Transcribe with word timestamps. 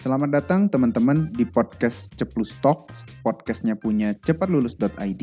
Selamat 0.00 0.32
datang 0.32 0.64
teman-teman 0.72 1.28
di 1.36 1.44
podcast 1.44 2.08
Ceplus 2.16 2.56
Talks, 2.64 3.04
podcastnya 3.20 3.76
punya 3.76 4.16
cepatlulus.id, 4.24 5.22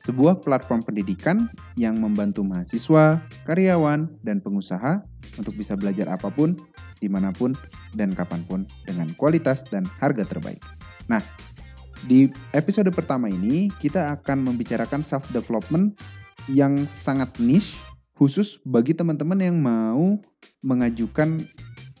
sebuah 0.00 0.40
platform 0.40 0.80
pendidikan 0.80 1.52
yang 1.76 2.00
membantu 2.00 2.40
mahasiswa, 2.40 3.20
karyawan, 3.44 4.08
dan 4.24 4.40
pengusaha 4.40 5.04
untuk 5.36 5.52
bisa 5.60 5.76
belajar 5.76 6.08
apa 6.08 6.32
pun, 6.32 6.56
di 7.04 7.12
mana 7.12 7.36
pun, 7.36 7.52
dan 8.00 8.08
kapan 8.16 8.40
pun 8.48 8.64
dengan 8.88 9.12
kualitas 9.20 9.60
dan 9.68 9.84
harga 10.00 10.24
terbaik. 10.24 10.64
Nah, 11.12 11.20
di 12.08 12.32
episode 12.56 12.88
pertama 12.96 13.28
ini 13.28 13.68
kita 13.76 14.16
akan 14.16 14.40
membicarakan 14.40 15.04
self-development 15.04 16.00
yang 16.48 16.80
sangat 16.88 17.28
niche, 17.36 17.76
khusus 18.16 18.56
bagi 18.64 18.96
teman-teman 18.96 19.36
yang 19.36 19.60
mau 19.60 20.16
mengajukan 20.64 21.44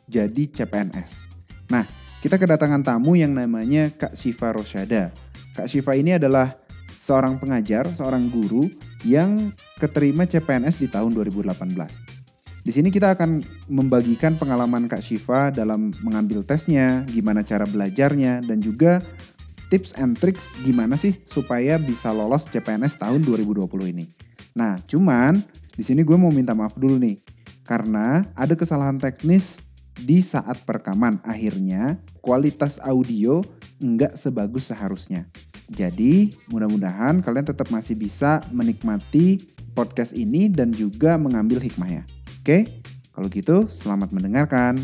jadi 0.08 0.48
CPNS. 0.48 1.28
Nah, 1.68 1.84
kita 2.18 2.34
kedatangan 2.34 2.82
tamu 2.82 3.14
yang 3.14 3.30
namanya 3.30 3.94
Kak 3.94 4.18
Siva 4.18 4.50
Rosyada. 4.50 5.14
Kak 5.54 5.70
Siva 5.70 5.94
ini 5.94 6.18
adalah 6.18 6.50
seorang 6.90 7.38
pengajar, 7.38 7.86
seorang 7.94 8.26
guru 8.34 8.66
yang 9.06 9.54
keterima 9.78 10.26
CPNS 10.26 10.82
di 10.82 10.90
tahun 10.90 11.14
2018. 11.14 11.54
Di 12.66 12.74
sini 12.74 12.90
kita 12.90 13.14
akan 13.14 13.40
membagikan 13.70 14.34
pengalaman 14.34 14.90
Kak 14.90 15.00
Siva 15.00 15.54
dalam 15.54 15.94
mengambil 16.02 16.42
tesnya, 16.42 17.06
gimana 17.06 17.46
cara 17.46 17.64
belajarnya, 17.64 18.42
dan 18.44 18.58
juga 18.58 18.98
tips 19.70 19.94
and 19.94 20.18
tricks 20.18 20.58
gimana 20.66 20.98
sih 20.98 21.14
supaya 21.22 21.78
bisa 21.78 22.10
lolos 22.10 22.50
CPNS 22.50 22.98
tahun 22.98 23.22
2020 23.22 23.62
ini. 23.94 24.10
Nah, 24.58 24.74
cuman 24.90 25.38
di 25.78 25.86
sini 25.86 26.02
gue 26.02 26.18
mau 26.18 26.34
minta 26.34 26.50
maaf 26.50 26.74
dulu 26.74 26.98
nih, 26.98 27.14
karena 27.62 28.26
ada 28.34 28.58
kesalahan 28.58 28.98
teknis 28.98 29.62
di 30.04 30.22
saat 30.22 30.62
perekaman. 30.62 31.18
Akhirnya 31.26 31.98
kualitas 32.22 32.78
audio 32.82 33.42
nggak 33.82 34.14
sebagus 34.18 34.70
seharusnya. 34.70 35.26
Jadi 35.70 36.34
mudah-mudahan 36.50 37.20
kalian 37.22 37.46
tetap 37.46 37.68
masih 37.70 37.98
bisa 37.98 38.42
menikmati 38.54 39.42
podcast 39.74 40.14
ini 40.14 40.50
dan 40.50 40.74
juga 40.74 41.14
mengambil 41.14 41.62
hikmahnya. 41.62 42.02
Oke, 42.42 42.82
kalau 43.14 43.28
gitu 43.30 43.66
selamat 43.70 44.14
mendengarkan. 44.14 44.78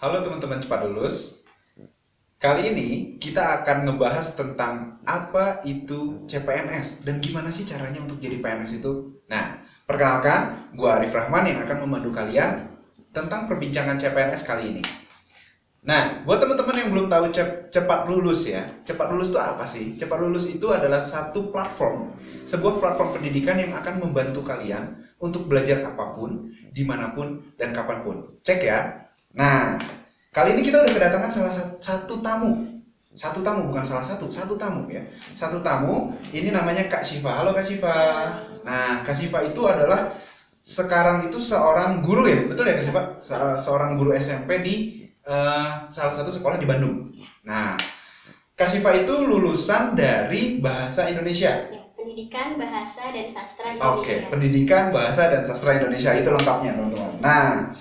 Halo 0.00 0.24
teman-teman 0.24 0.64
cepat 0.64 0.88
lulus. 0.88 1.39
Kali 2.40 2.72
ini 2.72 2.88
kita 3.20 3.60
akan 3.60 3.84
ngebahas 3.84 4.32
tentang 4.32 4.96
apa 5.04 5.60
itu 5.68 6.24
CPNS 6.24 7.04
dan 7.04 7.20
gimana 7.20 7.52
sih 7.52 7.68
caranya 7.68 8.00
untuk 8.00 8.16
jadi 8.16 8.40
PNS 8.40 8.80
itu. 8.80 9.12
Nah, 9.28 9.60
perkenalkan, 9.84 10.72
gue 10.72 10.88
Arif 10.88 11.12
Rahman 11.12 11.52
yang 11.52 11.60
akan 11.68 11.84
memandu 11.84 12.08
kalian 12.16 12.64
tentang 13.12 13.44
perbincangan 13.44 14.00
CPNS 14.00 14.48
kali 14.48 14.72
ini. 14.72 14.82
Nah, 15.84 16.24
buat 16.24 16.40
teman-teman 16.40 16.80
yang 16.80 16.88
belum 16.88 17.06
tahu 17.12 17.28
cepat 17.68 18.08
lulus 18.08 18.48
ya, 18.48 18.64
cepat 18.88 19.12
lulus 19.12 19.36
itu 19.36 19.40
apa 19.40 19.64
sih? 19.68 19.92
Cepat 20.00 20.18
lulus 20.24 20.48
itu 20.48 20.72
adalah 20.72 21.04
satu 21.04 21.52
platform, 21.52 22.16
sebuah 22.48 22.80
platform 22.80 23.20
pendidikan 23.20 23.60
yang 23.60 23.76
akan 23.76 24.00
membantu 24.00 24.40
kalian 24.40 24.96
untuk 25.20 25.44
belajar 25.44 25.84
apa 25.84 26.16
pun, 26.16 26.48
di 26.72 26.88
mana 26.88 27.12
pun, 27.12 27.52
dan 27.60 27.76
kapan 27.76 28.00
pun. 28.00 28.16
Cek 28.40 28.60
ya. 28.64 28.96
Nah, 29.36 29.76
kali 30.30 30.54
ini 30.54 30.62
kita 30.62 30.86
udah 30.86 30.92
kedatangan 30.94 31.30
salah 31.30 31.54
satu 31.82 32.14
tamu. 32.22 32.50
Satu 33.10 33.42
tamu, 33.42 33.74
bukan 33.74 33.82
salah 33.82 34.06
satu, 34.06 34.30
satu 34.30 34.54
tamu 34.54 34.86
ya. 34.86 35.02
Satu 35.34 35.58
tamu, 35.66 36.14
ini 36.30 36.54
namanya 36.54 36.86
Kak 36.86 37.02
Siva. 37.02 37.42
Halo 37.42 37.50
Kak 37.50 37.66
Siva. 37.66 37.98
Nah, 38.62 39.02
Kak 39.02 39.18
Siva 39.18 39.42
itu 39.42 39.66
adalah 39.66 40.14
sekarang 40.62 41.26
itu 41.26 41.42
seorang 41.42 42.06
guru 42.06 42.30
ya, 42.30 42.46
betul 42.46 42.70
ya 42.70 42.78
Kak 42.78 42.86
Siva? 42.86 43.02
Se 43.18 43.34
seorang 43.58 43.98
guru 43.98 44.14
SMP 44.14 44.62
di 44.62 44.74
uh, 45.26 45.90
salah 45.90 46.14
satu 46.14 46.30
sekolah 46.30 46.62
di 46.62 46.70
Bandung. 46.70 47.02
Nah, 47.42 47.74
Kak 48.54 48.70
Siva 48.70 48.94
itu 48.94 49.26
lulusan 49.26 49.98
dari 49.98 50.62
Bahasa 50.62 51.10
Indonesia. 51.10 51.66
Ya, 51.66 51.82
pendidikan 51.98 52.54
Bahasa 52.54 53.10
dan 53.10 53.26
Sastra 53.26 53.74
Indonesia. 53.74 53.90
Oke, 53.98 54.06
okay, 54.06 54.18
Pendidikan 54.30 54.94
Bahasa 54.94 55.34
dan 55.34 55.42
Sastra 55.42 55.82
Indonesia 55.82 56.14
itu 56.14 56.30
lengkapnya 56.30 56.78
teman-teman. 56.78 57.18
Nah, 57.18 57.74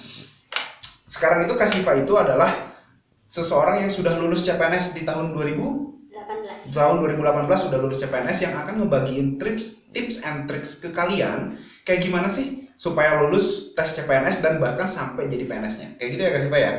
sekarang 1.10 1.50
itu 1.50 1.58
Kasifa 1.58 1.98
itu 1.98 2.14
adalah 2.14 2.78
seseorang 3.26 3.82
yang 3.82 3.92
sudah 3.92 4.14
lulus 4.22 4.46
CPNS 4.46 4.94
di 4.94 5.02
tahun 5.10 5.34
2018. 5.34 6.70
Tahun 6.70 6.96
2018 7.02 7.66
sudah 7.66 7.78
lulus 7.82 7.98
CPNS 8.06 8.38
yang 8.46 8.54
akan 8.54 8.86
ngebagiin 8.86 9.42
tips 9.42 9.90
tips 9.90 10.22
and 10.22 10.46
tricks 10.46 10.78
ke 10.78 10.94
kalian 10.94 11.58
kayak 11.82 12.06
gimana 12.06 12.30
sih 12.30 12.70
supaya 12.78 13.18
lulus 13.20 13.74
tes 13.74 13.98
CPNS 13.98 14.46
dan 14.46 14.62
bahkan 14.62 14.86
sampai 14.86 15.28
jadi 15.28 15.50
PNS-nya. 15.50 15.98
Kayak 15.98 16.10
gitu 16.14 16.22
ya 16.22 16.32
Kasifa 16.32 16.58
ya. 16.62 16.72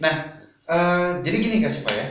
Nah, 0.00 0.14
uh, 0.66 1.10
jadi 1.20 1.36
gini 1.38 1.56
Kasifa 1.60 1.92
ya. 1.92 2.06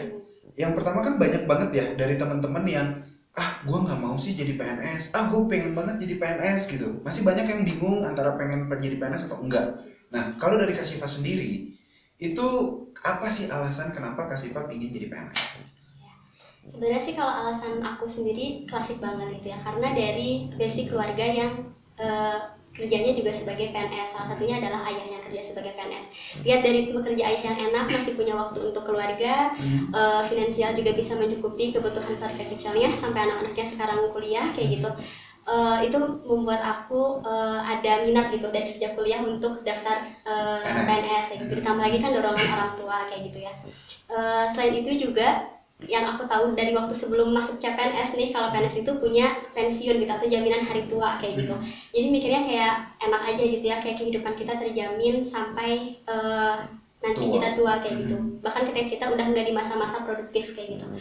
Yang 0.53 0.71
pertama 0.77 1.01
kan 1.01 1.17
banyak 1.17 1.43
banget 1.49 1.69
ya 1.73 1.85
dari 1.97 2.16
teman-teman 2.16 2.63
yang 2.69 2.87
ah 3.33 3.63
gue 3.63 3.77
nggak 3.77 3.99
mau 4.03 4.19
sih 4.19 4.35
jadi 4.35 4.59
PNS, 4.59 5.16
ah 5.16 5.31
gue 5.31 5.41
pengen 5.47 5.71
banget 5.73 6.03
jadi 6.03 6.16
PNS 6.19 6.61
gitu. 6.69 7.01
Masih 7.01 7.23
banyak 7.25 7.45
yang 7.47 7.61
bingung 7.66 8.05
antara 8.05 8.35
pengen 8.37 8.69
jadi 8.69 9.01
PNS 9.01 9.31
atau 9.31 9.41
enggak. 9.41 9.81
Nah, 10.09 10.34
kalau 10.42 10.58
dari 10.58 10.74
Kasifa 10.74 11.06
sendiri, 11.06 11.74
itu 12.20 12.47
apa 13.06 13.28
sih 13.31 13.47
alasan 13.47 13.94
kenapa 13.94 14.25
Kasifa 14.28 14.68
ingin 14.74 14.92
jadi 14.92 15.08
PNS? 15.08 15.42
Sebenarnya 16.70 17.02
sih 17.02 17.16
kalau 17.18 17.34
alasan 17.34 17.81
aku 17.81 18.06
sendiri 18.06 18.70
klasik 18.70 19.02
banget 19.02 19.42
gitu 19.42 19.53
ya, 19.53 19.59
karena 19.62 19.94
dari 19.96 20.52
basic 20.53 20.94
keluarga 20.94 21.25
yang 21.25 21.53
uh, 21.97 22.59
kerjanya 22.74 23.12
juga 23.18 23.31
sebagai 23.34 23.74
PNS. 23.74 24.14
Salah 24.14 24.28
satunya 24.34 24.62
adalah 24.62 24.86
ayahnya 24.86 25.20
kerja 25.25 25.42
sebagai 25.42 25.74
PNS. 25.74 26.06
Lihat 26.46 26.62
dari 26.62 26.80
bekerja 26.94 27.24
ayah 27.26 27.41
yang 27.53 27.58
enak, 27.74 27.86
masih 27.90 28.14
punya 28.14 28.34
waktu 28.38 28.59
untuk 28.62 28.84
keluarga, 28.86 29.53
hmm. 29.58 29.94
uh, 29.94 30.22
finansial 30.26 30.74
juga 30.78 30.94
bisa 30.94 31.18
mencukupi 31.18 31.74
kebutuhan 31.74 32.18
keluarga 32.18 32.44
kecilnya 32.50 32.90
sampai 32.97 33.26
anak-anaknya 33.30 33.66
sekarang 33.66 34.09
kuliah 34.14 34.50
kayak 34.53 34.81
gitu 34.81 34.90
uh, 35.49 35.77
itu 35.81 35.97
membuat 36.21 36.61
aku 36.61 37.25
uh, 37.25 37.59
ada 37.65 38.05
minat 38.05 38.29
gitu 38.29 38.53
dari 38.53 38.69
sejak 38.69 38.93
kuliah 38.93 39.25
untuk 39.25 39.65
daftar 39.65 40.05
uh, 40.29 40.61
PNS, 40.61 40.85
PNS 40.85 41.25
gitu. 41.41 41.53
Ditambah 41.59 41.81
lagi 41.81 41.97
kan 41.97 42.13
dorongan 42.13 42.49
orang 42.55 42.73
tua 42.77 42.97
kayak 43.09 43.21
gitu 43.33 43.39
ya. 43.41 43.53
Uh, 44.09 44.45
selain 44.53 44.85
itu 44.85 45.09
juga 45.09 45.57
yang 45.87 46.03
aku 46.03 46.27
tahu 46.27 46.59
dari 46.59 46.75
waktu 46.75 46.91
sebelum 46.91 47.31
masuk 47.31 47.55
CPNS 47.63 48.19
nih 48.19 48.35
kalau 48.35 48.51
PNS 48.51 48.83
itu 48.83 48.91
punya 48.99 49.31
pensiun 49.55 49.95
gitu 50.03 50.11
atau 50.11 50.27
jaminan 50.27 50.59
hari 50.67 50.85
tua 50.91 51.15
kayak 51.23 51.39
gitu. 51.39 51.55
Hmm. 51.55 51.66
Jadi 51.95 52.07
mikirnya 52.11 52.41
kayak 52.43 52.73
enak 52.99 53.21
aja 53.31 53.43
gitu 53.47 53.66
ya 53.66 53.77
kayak 53.79 53.97
kehidupan 53.97 54.33
kita 54.35 54.59
terjamin 54.59 55.23
sampai 55.23 56.03
uh, 56.03 56.67
nanti 56.99 57.23
tua. 57.23 57.33
kita 57.39 57.47
tua 57.55 57.73
kayak 57.79 57.95
gitu. 58.05 58.15
Hmm. 58.19 58.29
Bahkan 58.43 58.63
ketika 58.71 58.87
kita 58.91 59.05
udah 59.15 59.25
nggak 59.31 59.45
di 59.47 59.53
masa-masa 59.55 59.97
produktif 60.03 60.51
kayak 60.55 60.79
gitu. 60.79 60.85
Hmm. 60.85 60.99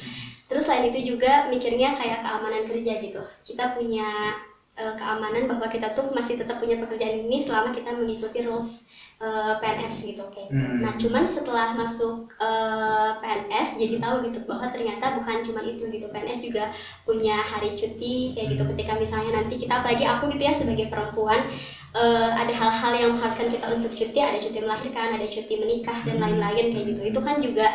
Terus 0.48 0.64
selain 0.64 0.88
itu 0.94 1.00
juga 1.14 1.50
mikirnya 1.50 1.98
kayak 1.98 2.25
keamanan 2.25 2.64
kerja 2.70 2.92
gitu. 3.03 3.22
Kita 3.44 3.76
punya 3.76 4.38
uh, 4.78 4.94
keamanan 4.94 5.50
bahwa 5.50 5.66
kita 5.66 5.92
tuh 5.98 6.14
masih 6.14 6.38
tetap 6.38 6.62
punya 6.62 6.78
pekerjaan 6.78 7.26
ini 7.26 7.42
selama 7.42 7.75
kita 7.75 7.92
mengikuti 7.92 8.47
rules 8.47 8.86
uh, 9.19 9.59
PNS 9.59 10.06
gitu 10.06 10.25
kayak. 10.31 10.50
Hmm. 10.54 10.81
Nah, 10.81 10.94
cuman 10.97 11.26
setelah 11.26 11.75
masuk 11.75 12.30
uh, 12.38 13.19
PNS 13.19 13.76
jadi 13.76 13.98
tahu 13.98 14.16
gitu 14.30 14.38
bahwa 14.47 14.70
ternyata 14.70 15.19
bukan 15.19 15.42
cuma 15.44 15.60
itu 15.66 15.82
gitu. 15.91 16.06
PNS 16.09 16.41
juga 16.47 16.70
punya 17.03 17.42
hari 17.42 17.75
cuti 17.75 18.38
kayak 18.38 18.54
gitu. 18.54 18.62
Hmm. 18.65 18.72
Ketika 18.78 18.92
misalnya 19.03 19.42
nanti 19.42 19.54
kita 19.59 19.82
apalagi 19.82 20.06
aku 20.06 20.30
gitu 20.30 20.42
ya 20.47 20.54
sebagai 20.54 20.86
perempuan 20.88 21.42
uh, 21.98 22.31
ada 22.38 22.54
hal-hal 22.54 22.92
yang 22.94 23.10
mengharuskan 23.19 23.50
kita 23.50 23.66
untuk 23.75 23.92
cuti, 23.92 24.20
ada 24.22 24.38
cuti 24.38 24.59
melahirkan, 24.62 25.19
ada 25.19 25.26
cuti 25.26 25.54
menikah 25.59 25.98
dan 26.06 26.16
hmm. 26.16 26.25
lain-lain 26.25 26.66
kayak 26.70 26.86
gitu. 26.94 27.00
Itu 27.10 27.20
kan 27.20 27.36
juga 27.42 27.66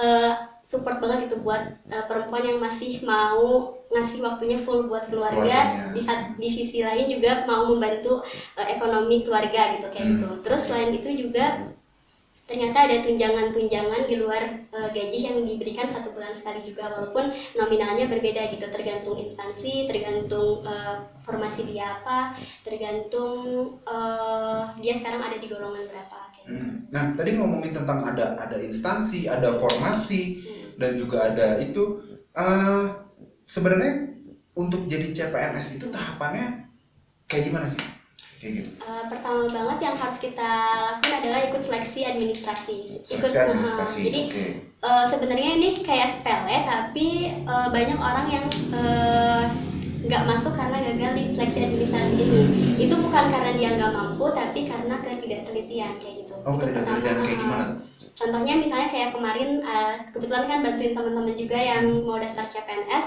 uh, 0.00 0.32
support 0.68 1.00
banget 1.00 1.32
itu 1.32 1.36
buat 1.40 1.76
uh, 1.92 2.04
perempuan 2.08 2.44
yang 2.44 2.58
masih 2.60 3.00
mau 3.04 3.76
ngasih 3.88 4.20
waktunya 4.20 4.60
full 4.60 4.84
buat 4.84 5.08
keluarga 5.08 5.88
di, 5.96 6.04
di 6.36 6.48
sisi 6.52 6.84
lain 6.84 7.08
juga 7.08 7.48
mau 7.48 7.72
membantu 7.72 8.20
uh, 8.60 8.66
ekonomi 8.68 9.24
keluarga 9.24 9.80
gitu 9.80 9.88
kayak 9.88 10.04
hmm. 10.04 10.12
gitu 10.20 10.28
terus 10.44 10.68
selain 10.68 10.92
itu 10.92 11.08
juga 11.24 11.72
ternyata 12.48 12.88
ada 12.88 13.04
tunjangan-tunjangan 13.04 14.08
di 14.08 14.16
luar 14.16 14.42
uh, 14.72 14.88
gaji 14.88 15.18
yang 15.20 15.44
diberikan 15.44 15.86
satu 15.92 16.16
bulan 16.16 16.32
sekali 16.32 16.64
juga 16.64 16.88
walaupun 16.88 17.28
nominalnya 17.60 18.08
berbeda 18.08 18.56
gitu 18.56 18.66
tergantung 18.72 19.20
instansi 19.20 19.84
tergantung 19.84 20.64
uh, 20.64 21.04
formasi 21.28 21.68
dia 21.68 22.00
apa 22.00 22.32
tergantung 22.64 23.76
uh, 23.84 24.72
dia 24.80 24.96
sekarang 24.96 25.20
ada 25.20 25.36
di 25.36 25.46
golongan 25.46 25.84
berapa 25.86 26.18
Hmm. 26.48 26.88
Nah, 26.88 27.12
tadi 27.12 27.36
ngomongin 27.36 27.76
tentang 27.76 28.00
ada 28.08 28.32
ada 28.40 28.56
instansi, 28.56 29.28
ada 29.28 29.52
formasi, 29.52 30.40
hmm 30.40 30.58
dan 30.78 30.94
juga 30.94 31.26
ada 31.26 31.58
itu 31.58 32.00
uh, 32.38 32.86
sebenarnya 33.44 34.14
untuk 34.54 34.86
jadi 34.86 35.10
CPNS 35.10 35.82
itu 35.82 35.90
tahapannya 35.90 36.70
kayak 37.26 37.50
gimana 37.50 37.66
sih? 37.66 37.82
Kayak 38.38 38.52
gitu. 38.62 38.70
Uh, 38.86 39.02
pertama 39.10 39.42
banget 39.50 39.78
yang 39.82 39.96
harus 39.98 40.18
kita 40.22 40.50
lakukan 40.78 41.14
adalah 41.18 41.40
ikut 41.50 41.62
seleksi 41.66 42.00
administrasi. 42.06 42.78
Seleksi 43.02 43.18
ikut 43.18 43.30
administrasi. 43.34 43.98
Uh, 43.98 44.04
jadi 44.06 44.20
okay. 44.30 44.50
uh, 44.86 45.04
sebenarnya 45.10 45.50
ini 45.58 45.68
kayak 45.82 46.08
sepele 46.14 46.56
tapi 46.62 47.06
uh, 47.50 47.68
banyak 47.74 47.98
orang 47.98 48.26
yang 48.30 48.46
uh, 48.70 49.50
nggak 49.98 50.22
masuk 50.30 50.54
karena 50.54 50.78
gagal 50.78 51.12
di 51.18 51.24
seleksi 51.34 51.58
administrasi 51.66 52.14
ini 52.14 52.42
itu 52.78 52.94
bukan 52.94 53.24
karena 53.34 53.50
dia 53.58 53.68
nggak 53.74 53.92
mampu 53.92 54.30
tapi 54.30 54.70
karena 54.70 55.02
ketidaktelitian 55.02 55.98
kayak 55.98 56.14
gitu 56.22 56.34
Oh, 56.46 56.54
ketidaktelitian 56.54 57.18
pertama. 57.18 57.26
kayak 57.26 57.38
gimana? 57.42 57.64
Contohnya 58.18 58.54
misalnya 58.58 58.88
kayak 58.90 59.10
kemarin 59.14 59.62
eh, 59.62 59.94
kebetulan 60.10 60.44
kan 60.50 60.58
bantuin 60.66 60.92
teman-teman 60.92 61.34
juga 61.38 61.58
yang 61.58 61.84
mau 62.02 62.18
daftar 62.18 62.44
CPNS 62.50 63.06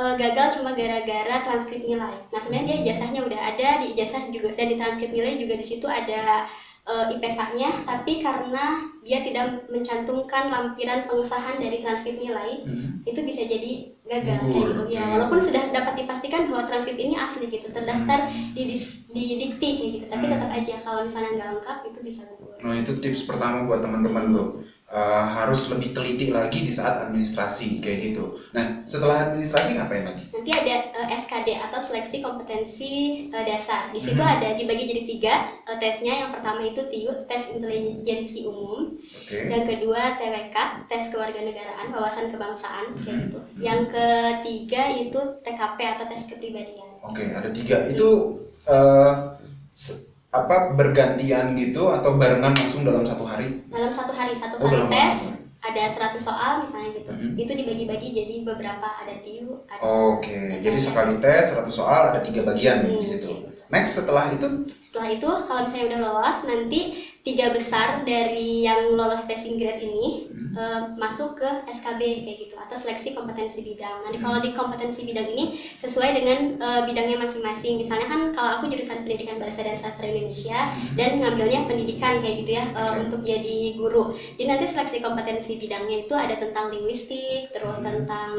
eh, 0.00 0.14
gagal 0.16 0.46
cuma 0.58 0.72
gara-gara 0.72 1.36
transkrip 1.44 1.82
nilai. 1.84 2.16
Nah 2.32 2.40
sebenarnya 2.40 2.66
dia 2.66 2.78
ijazahnya 2.88 3.20
udah 3.28 3.40
ada 3.40 3.68
di 3.84 3.86
ijazah 3.92 4.32
juga 4.32 4.56
dan 4.56 4.66
di 4.72 4.76
transkrip 4.80 5.10
nilai 5.12 5.36
juga 5.36 5.54
di 5.60 5.66
situ 5.68 5.86
ada 5.86 6.48
eh, 6.88 7.04
IPK-nya 7.14 7.70
tapi 7.84 8.18
karena 8.24 8.80
dia 9.04 9.20
tidak 9.20 9.68
mencantumkan 9.68 10.48
lampiran 10.48 11.04
pengesahan 11.04 11.60
dari 11.60 11.78
transkrip 11.84 12.16
nilai 12.16 12.64
Hmm. 12.64 13.04
itu 13.04 13.20
bisa 13.24 13.44
jadi 13.44 13.92
gagal 14.08 14.40
kayak 14.40 14.64
gitu 14.72 14.82
ya 14.88 15.04
iya. 15.04 15.04
walaupun 15.12 15.36
sudah 15.36 15.68
dapat 15.68 16.00
dipastikan 16.00 16.48
bahwa 16.48 16.64
transkrip 16.64 16.96
ini 16.96 17.12
asli 17.12 17.44
gitu 17.48 17.68
terdaftar 17.68 18.24
di 18.56 18.62
dis- 18.64 19.04
di 19.12 19.36
dikti 19.36 19.68
kayak 19.76 19.90
gitu 20.00 20.06
tapi 20.08 20.24
Hmm. 20.26 20.32
tetap 20.36 20.50
aja 20.50 20.74
kalau 20.80 21.00
misalnya 21.04 21.30
nggak 21.36 21.48
lengkap 21.60 21.78
itu 21.92 21.98
bisa 22.00 22.20
gugur 22.24 22.56
Nah 22.58 22.74
itu 22.80 22.92
tips 22.98 23.28
pertama 23.28 23.68
buat 23.68 23.80
teman-teman 23.84 24.32
tuh 24.32 24.48
Eh, 24.88 25.24
harus 25.36 25.68
lebih 25.68 25.92
teliti 25.92 26.32
lagi 26.32 26.64
di 26.64 26.72
saat 26.72 27.04
administrasi 27.04 27.76
kayak 27.84 28.08
gitu. 28.08 28.40
Nah 28.56 28.88
setelah 28.88 29.28
administrasi 29.28 29.76
ngapain 29.76 30.00
lagi? 30.08 30.27
Nanti 30.48 30.64
ada 30.64 30.76
eh, 30.96 31.08
SKD 31.14 31.48
atau 31.60 31.76
seleksi 31.78 32.16
kompetensi 32.18 32.92
eh, 33.28 33.44
dasar 33.44 33.92
di 33.92 34.00
situ 34.00 34.16
Mhm. 34.16 34.32
ada 34.32 34.48
dibagi 34.56 34.84
jadi 34.86 35.02
tiga 35.06 35.34
eh, 35.62 35.76
tesnya 35.76 36.14
yang 36.16 36.30
pertama 36.32 36.64
itu 36.64 36.80
TIU 36.82 37.12
tes 37.28 37.44
intelijensi 37.46 38.48
umum 38.48 38.96
Oke. 39.14 39.36
yang 39.44 39.62
kedua 39.62 40.16
TWK 40.16 40.56
tes 40.88 41.04
kewarganegaraan 41.06 41.92
wawasan 41.92 42.32
kebangsaan 42.32 42.96
kayak 42.96 43.12
Mhm. 43.14 43.22
gitu 43.22 43.38
yang 43.60 43.80
ketiga 43.86 44.82
itu 44.90 45.20
TKP 45.44 45.78
atau 45.86 46.04
tes 46.08 46.24
kepribadian 46.24 46.88
Oke 47.04 47.24
ada 47.28 47.52
tiga 47.52 47.84
itu 47.86 48.08
se- 49.70 50.08
apa 50.28 50.72
bergantian 50.72 51.56
gitu 51.56 51.88
atau 51.88 52.16
barengan 52.16 52.52
langsung 52.52 52.84
dalam 52.84 53.00
satu 53.00 53.24
hari? 53.24 53.64
dalam 53.64 53.88
satu 53.88 54.12
hari 54.12 54.36
satu 54.36 54.60
Oh, 54.60 54.64
kali 54.64 54.84
tes 54.88 55.16
ada 55.68 55.82
100 55.92 56.16
soal 56.18 56.64
misalnya 56.64 56.90
gitu 56.96 57.10
Mhm. 57.12 57.30
itu 57.36 57.52
dibagi-bagi 57.54 58.08
jadi 58.10 58.34
beberapa 58.42 58.88
ada 58.88 59.14
TIU 59.20 59.60
ada 59.68 59.80
Oke 59.84 60.58
jadi 60.64 60.78
sekali 60.80 61.20
tes 61.20 61.52
100 61.52 61.68
soal 61.70 62.00
ada 62.10 62.20
tiga 62.24 62.42
bagian 62.42 62.88
Hmm, 62.88 62.98
di 62.98 63.06
situ. 63.06 63.28
Next 63.68 64.00
setelah 64.00 64.32
itu 64.32 64.46
setelah 64.88 65.08
itu 65.12 65.28
kalau 65.44 65.60
misalnya 65.68 65.86
udah 65.92 66.00
lolos 66.00 66.38
nanti 66.48 66.80
tiga 67.28 67.52
besar 67.52 68.08
dari 68.08 68.64
yang 68.64 68.96
lolos 68.96 69.28
passing 69.28 69.60
grade 69.60 69.84
ini 69.84 70.32
Hmm. 70.32 70.54
eh, 70.56 70.82
masuk 70.96 71.36
ke 71.36 71.48
SKB 71.68 72.00
kayak 72.24 72.38
gitu 72.46 72.54
atau 72.56 72.76
seleksi 72.80 73.12
kompetensi 73.12 73.60
bidang. 73.60 74.06
Nanti 74.06 74.18
kalau 74.22 74.38
di 74.40 74.50
kompetensi 74.56 75.04
bidang 75.04 75.28
ini 75.34 75.44
sesuai 75.76 76.10
dengan 76.16 76.38
eh, 76.56 76.80
bidangnya 76.88 77.20
masing-masing. 77.20 77.76
Misalnya 77.76 78.06
kan 78.08 78.20
kalau 78.32 78.50
aku 78.56 78.64
jurusan 78.72 79.04
pendidikan 79.04 79.36
bahasa 79.36 79.60
dan 79.60 79.76
sastra 79.76 80.08
Indonesia 80.08 80.72
dan 80.96 81.20
ngambilnya 81.20 81.68
pendidikan 81.68 82.22
kayak 82.24 82.36
gitu 82.46 82.50
ya 82.56 82.64
Oke. 82.72 82.96
untuk 83.04 83.20
jadi 83.26 83.58
guru. 83.76 84.14
Jadi 84.40 84.46
nanti 84.48 84.64
seleksi 84.70 84.98
kompetensi 85.04 85.52
bidangnya 85.60 86.08
itu 86.08 86.14
ada 86.16 86.34
tentang 86.40 86.72
linguistik, 86.72 87.52
terus 87.52 87.78
Hmm. 87.82 87.86
tentang 87.92 88.30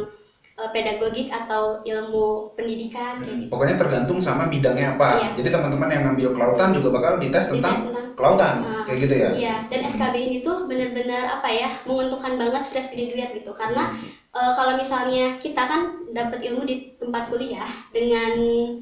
eh, 0.59 0.69
pedagogik 0.75 1.27
atau 1.31 1.79
ilmu 1.81 2.51
pendidikan 2.53 3.23
kayak 3.23 3.47
gitu. 3.47 3.50
pokoknya 3.50 3.75
tergantung 3.79 4.19
sama 4.19 4.51
bidangnya 4.51 5.00
apa. 5.00 5.09
Iya. 5.15 5.29
Jadi 5.39 5.50
teman-teman 5.56 5.89
yang 5.89 6.03
ngambil 6.11 6.27
kelautan 6.35 6.69
juga 6.75 6.89
bakal 6.94 7.11
dites 7.17 7.29
Dites 7.29 7.47
tentang 7.56 7.75
tentang 7.88 8.07
kelautan 8.19 8.56
Ah, 8.67 8.83
kayak 8.83 9.00
gitu 9.07 9.15
ya. 9.15 9.29
Iya, 9.31 9.56
dan 9.71 9.79
SKB 9.88 10.15
ini 10.19 10.38
tuh 10.44 10.67
benar-benar 10.67 11.39
apa 11.39 11.47
ya 11.47 11.69
menguntungkan 11.88 12.35
banget 12.35 12.63
fresh 12.67 12.91
graduate 12.91 13.31
gitu 13.39 13.51
karena 13.56 13.95
eh, 14.35 14.51
kalau 14.59 14.73
misalnya 14.75 15.39
kita 15.39 15.63
kan 15.63 15.81
dapat 16.11 16.44
ilmu 16.44 16.67
di 16.67 17.00
tempat 17.00 17.31
kuliah 17.31 17.69
dengan 17.95 18.33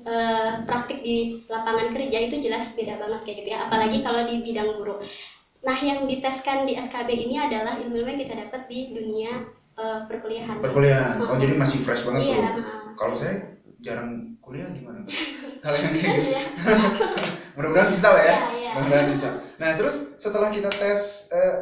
eh, 0.01 0.51
praktik 0.65 1.06
di 1.06 1.45
lapangan 1.45 1.94
kerja 1.94 2.18
itu 2.18 2.35
jelas 2.41 2.73
beda 2.73 2.97
banget 2.97 3.21
kayak 3.30 3.38
gitu 3.45 3.50
ya 3.53 3.59
apalagi 3.69 4.01
kalau 4.01 4.25
di 4.25 4.41
bidang 4.41 4.73
guru. 4.81 4.97
Nah 5.62 5.77
yang 5.83 6.06
diteskan 6.07 6.65
di 6.65 6.73
SKB 6.77 7.09
ini 7.12 7.35
adalah 7.38 7.77
ilmu-ilmu 7.81 8.09
yang 8.13 8.21
kita 8.23 8.35
dapat 8.47 8.65
di 8.71 8.94
dunia 8.94 9.45
eh, 9.77 10.00
perkuliahan. 10.06 10.56
Perkuliahan. 10.57 11.15
Oh 11.21 11.38
jadi 11.38 11.53
masih 11.53 11.79
fresh 11.79 12.03
banget 12.03 12.21
Iya. 12.27 12.50
tuh. 12.51 12.63
Kalau 12.94 13.13
saya 13.13 13.35
jarang 13.77 14.35
kuliah 14.41 14.68
gimana? 14.69 15.06
Kalau 15.63 15.77
yang 15.77 15.94
kayak 15.94 16.12
gitu. 16.12 16.21
Iya, 16.29 16.41
Mudah-mudahan 17.57 17.89
bisa 17.89 18.07
lah 18.09 18.21
ya. 18.21 18.33
iya, 18.33 18.39
iya. 18.53 18.71
Mudah-mudahan 18.74 19.07
bisa. 19.09 19.27
Nah 19.57 19.69
terus 19.74 19.95
setelah 20.18 20.50
kita 20.50 20.69
tes 20.69 21.00
eh, 21.29 21.56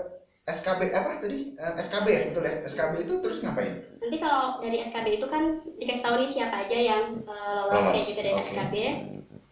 SKB 0.46 0.94
apa 0.94 1.18
tadi? 1.18 1.56
Eh, 1.56 1.74
SKB 1.78 2.06
ya 2.08 2.22
betul 2.30 2.44
ya. 2.44 2.56
SKB 2.64 2.94
itu 3.02 3.14
terus 3.20 3.40
ngapain? 3.42 3.74
Nanti 3.98 4.18
kalau 4.18 4.60
dari 4.60 4.78
SKB 4.84 5.08
itu 5.16 5.26
kan 5.26 5.44
dikasih 5.76 6.04
tahu 6.04 6.16
nih 6.18 6.30
siapa 6.30 6.56
aja 6.62 6.78
yang 6.78 7.04
eh, 7.20 7.62
lolos, 7.66 7.82
Lolos, 7.82 7.94
kayak 7.94 8.06
gitu 8.06 8.20
dari 8.22 8.32
oke. 8.36 8.44
SKB. 8.46 8.76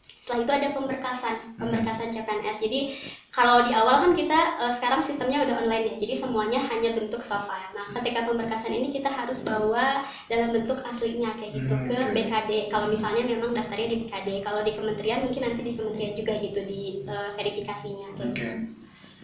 Setelah 0.04 0.40
itu 0.48 0.52
ada 0.56 0.68
pemberkasan, 0.72 1.36
pemberkasan 1.60 2.16
CPNS. 2.16 2.58
Jadi 2.64 2.80
kalau 3.28 3.68
di 3.68 3.76
awal 3.76 4.08
kan 4.08 4.12
kita 4.16 4.40
eh, 4.56 4.72
sekarang 4.72 5.04
sistemnya 5.04 5.44
udah 5.44 5.68
online 5.68 5.84
ya, 5.84 5.96
jadi 6.00 6.14
semuanya 6.16 6.64
hanya 6.64 6.96
bentuk 6.96 7.20
soft 7.28 7.52
file. 7.52 7.72
Nah, 7.76 7.92
ketika 8.00 8.24
pemberkasan 8.32 8.72
ini 8.72 8.96
kita 8.96 9.12
harus 9.12 9.44
bawa 9.44 10.08
dalam 10.32 10.56
bentuk 10.56 10.80
aslinya 10.80 11.36
kayak 11.36 11.52
gitu 11.60 11.76
Hmm, 11.76 11.88
ke. 11.92 11.98
BKD. 12.16 12.52
Kalau 12.72 12.88
misalnya 12.88 13.28
memang 13.28 13.52
daftarnya 13.52 13.92
di 13.92 13.98
BKD, 14.08 14.30
kalau 14.48 14.64
di 14.64 14.72
kementerian 14.72 15.28
mungkin 15.28 15.42
nanti 15.44 15.60
di 15.60 15.74
kementerian 15.76 16.14
juga 16.16 16.34
gitu 16.40 16.60
di 16.64 16.82
eh, 17.04 17.30
verifikasinya. 17.36 18.08
Kayak 18.16 18.32
Oke. 18.32 18.50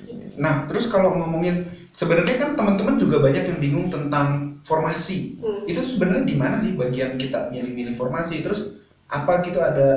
gitu. 0.04 0.24
Nah 0.40 0.68
terus 0.68 0.88
kalau 0.92 1.16
ngomongin 1.16 1.64
sebenarnya 1.92 2.36
kan 2.40 2.50
teman-teman 2.60 2.96
juga 3.00 3.24
banyak 3.24 3.44
yang 3.48 3.60
bingung 3.64 3.88
tentang 3.88 4.60
formasi. 4.68 5.40
Hmm. 5.40 5.64
Itu 5.64 5.80
sebenarnya 5.80 6.28
di 6.28 6.36
mana 6.36 6.60
sih 6.60 6.76
bagian 6.76 7.16
kita 7.16 7.52
milih-milih 7.56 7.96
formasi? 7.96 8.44
Terus 8.44 8.80
apa 9.10 9.42
gitu 9.46 9.60
ada 9.62 9.88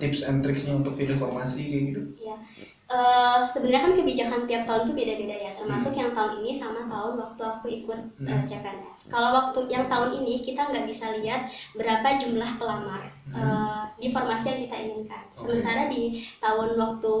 tips 0.00 0.24
and 0.28 0.40
tricksnya 0.44 0.72
untuk 0.80 0.96
pilih 0.96 1.16
formasi 1.16 1.60
kayak 1.68 1.84
gitu? 1.92 2.02
Eh, 2.92 3.38
sebenarnya 3.48 3.80
kan 3.88 3.92
kebijakan 3.96 4.40
tiap 4.44 4.68
tahun 4.68 4.84
tuh 4.84 4.92
beda-beda 4.92 5.32
ya, 5.32 5.50
termasuk 5.56 5.96
yang 5.96 6.12
tahun 6.12 6.44
ini 6.44 6.52
sama 6.52 6.84
tahun 6.84 7.16
waktu 7.16 7.40
aku 7.40 7.66
ikut 7.72 7.96
eh, 8.28 8.36
Hmm. 8.36 8.44
CPNS. 8.44 9.08
Kalau 9.08 9.32
waktu 9.32 9.64
yang 9.72 9.88
tahun 9.88 10.12
ini 10.20 10.44
kita 10.44 10.68
nggak 10.68 10.84
bisa 10.84 11.08
lihat 11.16 11.48
berapa 11.72 12.20
jumlah 12.20 12.50
pelamar 12.60 13.00
eh, 13.32 13.82
di 13.96 14.12
formasi 14.12 14.44
yang 14.52 14.60
kita 14.68 14.76
inginkan. 14.76 15.24
Hmm. 15.24 15.32
Oke. 15.32 15.40
Sementara 15.40 15.88
di 15.88 16.20
tahun 16.36 16.68
waktu 16.76 17.14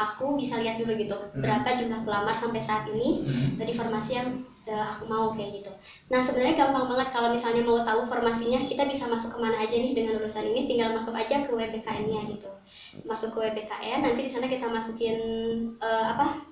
aku 0.00 0.26
bisa 0.40 0.56
lihat 0.56 0.80
dulu 0.80 0.92
gitu 0.96 1.12
Hmm. 1.20 1.44
berapa 1.44 1.68
jumlah 1.76 2.00
pelamar 2.08 2.34
sampai 2.40 2.60
saat 2.64 2.88
ini 2.88 3.20
Hmm. 3.20 3.60
di 3.60 3.72
formasi 3.76 4.10
yang 4.16 4.28
eh, 4.32 4.49
aku 4.68 5.04
mau 5.08 5.32
kayak 5.32 5.62
gitu. 5.62 5.72
Nah 6.12 6.20
sebenarnya 6.20 6.60
gampang 6.60 6.86
banget 6.92 7.08
kalau 7.14 7.32
misalnya 7.32 7.62
mau 7.64 7.80
tahu 7.80 8.04
formasinya 8.06 8.60
kita 8.68 8.84
bisa 8.84 9.08
masuk 9.08 9.32
ke 9.34 9.38
mana 9.40 9.64
aja 9.64 9.72
nih 9.72 9.96
dengan 9.96 10.20
lulusan 10.20 10.44
ini 10.44 10.68
tinggal 10.68 10.92
masuk 10.92 11.16
aja 11.16 11.40
ke 11.44 11.50
WBKN-nya 11.50 12.20
gitu. 12.36 12.50
Masuk 13.08 13.32
ke 13.32 13.38
WBKN 13.48 14.04
nanti 14.04 14.20
di 14.28 14.30
sana 14.30 14.46
kita 14.46 14.68
masukin 14.68 15.16
eh, 15.80 16.06
apa 16.12 16.50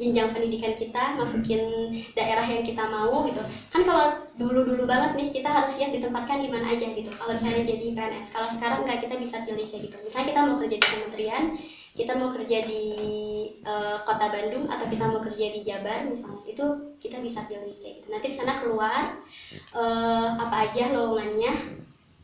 jenjang 0.00 0.32
pendidikan 0.32 0.72
kita, 0.72 1.20
masukin 1.20 1.92
daerah 2.16 2.42
yang 2.42 2.64
kita 2.64 2.80
mau 2.88 3.22
gitu. 3.28 3.42
Kan 3.68 3.84
kalau 3.84 4.24
dulu-dulu 4.40 4.88
banget 4.88 5.20
nih 5.20 5.28
kita 5.28 5.52
harus 5.52 5.76
siap 5.76 5.92
ditempatkan 5.92 6.40
di 6.40 6.48
mana 6.48 6.72
aja 6.72 6.88
gitu. 6.88 7.12
Kalau 7.12 7.36
misalnya 7.36 7.68
jadi 7.68 7.86
PNS, 7.92 8.32
kalau 8.32 8.48
sekarang 8.48 8.88
nggak 8.88 9.04
kita 9.04 9.14
bisa 9.20 9.44
pilih 9.44 9.68
kayak 9.68 9.92
gitu. 9.92 9.96
Misalnya 10.00 10.26
kita 10.32 10.40
mau 10.48 10.56
kerja 10.56 10.76
di 10.80 10.86
kementerian, 10.88 11.44
kita 11.92 12.16
mau 12.16 12.32
kerja 12.32 12.64
di 12.64 12.84
eh, 13.60 13.96
kota 14.08 14.26
Bandung 14.32 14.64
atau 14.68 14.86
kita 14.88 15.04
mau 15.12 15.20
kerja 15.20 15.46
di 15.52 15.60
Jabar 15.60 16.08
misalnya 16.08 16.44
itu 16.48 16.64
kita 17.02 17.20
bisa 17.20 17.44
pilih 17.50 17.76
kayak 17.82 17.94
gitu. 18.00 18.08
Nanti 18.08 18.26
di 18.32 18.36
sana 18.36 18.62
keluar 18.64 19.02
eh, 19.76 20.28
apa 20.40 20.56
aja 20.70 20.84
lowongannya 20.96 21.52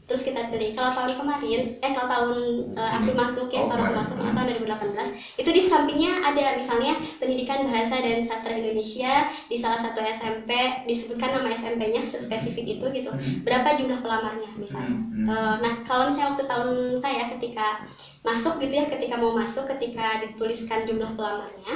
terus 0.09 0.25
kita 0.25 0.49
pilih 0.49 0.73
kalau 0.73 0.89
tahun 0.97 1.13
kemarin 1.21 1.63
eh 1.85 1.93
kalau 1.93 2.09
tahun 2.09 2.37
eh, 2.73 2.91
aku 2.97 3.11
Ini. 3.13 3.21
masuk 3.21 3.47
ya 3.53 3.61
Oh, 3.61 3.69
tahun 3.69 3.81
aku 3.85 3.95
masuk 4.01 4.17
ya, 4.25 4.31
tahun 4.33 4.49
2018 4.65 5.45
itu 5.45 5.51
di 5.53 5.63
sampingnya 5.69 6.13
ada 6.25 6.57
misalnya 6.57 6.97
pendidikan 7.21 7.69
bahasa 7.69 8.01
dan 8.01 8.25
sastra 8.25 8.57
Indonesia 8.57 9.29
di 9.53 9.57
salah 9.61 9.77
satu 9.77 10.01
SMP 10.01 10.51
disebutkan 10.89 11.37
nama 11.37 11.53
SMP-nya 11.53 12.09
spesifik 12.09 12.81
itu 12.81 12.87
gitu. 12.89 13.11
Hmm. 13.13 13.45
berapa 13.45 13.77
jumlah 13.77 14.01
pelamarnya 14.01 14.51
misalnya. 14.57 14.97
Hmm. 14.97 15.29
Eh, 15.29 15.55
nah 15.61 15.75
kalau 15.85 16.09
misalnya 16.09 16.33
waktu 16.33 16.45
tahun 16.49 16.69
saya 16.97 17.23
ketika 17.37 17.85
masuk 18.25 18.59
gitu 18.65 18.75
ya 18.75 18.89
ketika 18.89 19.15
mau 19.21 19.37
masuk 19.37 19.69
ketika 19.77 20.25
dituliskan 20.25 20.89
jumlah 20.89 21.15
pelamarnya 21.15 21.75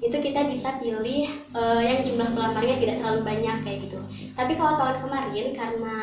itu 0.00 0.16
kita 0.24 0.48
bisa 0.48 0.80
pilih 0.80 1.28
eh, 1.52 1.80
yang 1.84 2.00
jumlah 2.00 2.32
pelamarnya 2.32 2.80
tidak 2.80 2.96
terlalu 3.04 3.20
banyak 3.28 3.56
kayak 3.60 3.78
gitu. 3.88 4.00
Tapi 4.32 4.56
kalau 4.56 4.80
tahun 4.80 4.96
kemarin 5.04 5.46
karena 5.52 5.98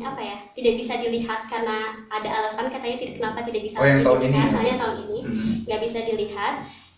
hmm, 0.00 0.08
apa 0.08 0.20
ya 0.20 0.36
tidak 0.52 0.74
bisa 0.76 0.92
dilihat 0.96 1.40
karena 1.46 1.76
ada 2.08 2.28
alasan 2.40 2.66
katanya 2.68 2.96
tidak 2.98 3.14
kenapa 3.20 3.38
tidak 3.44 3.62
bisa 3.62 3.76
Oh, 3.76 3.86
yang 3.86 4.00
tahun 4.00 4.18
ini 4.18 4.26
dilihat 4.32 4.50
ya? 4.64 4.74
tahun 4.76 4.96
ini 5.06 5.18
Hmm. 5.20 5.52
nggak 5.68 5.80
bisa 5.84 5.98
dilihat 6.02 6.54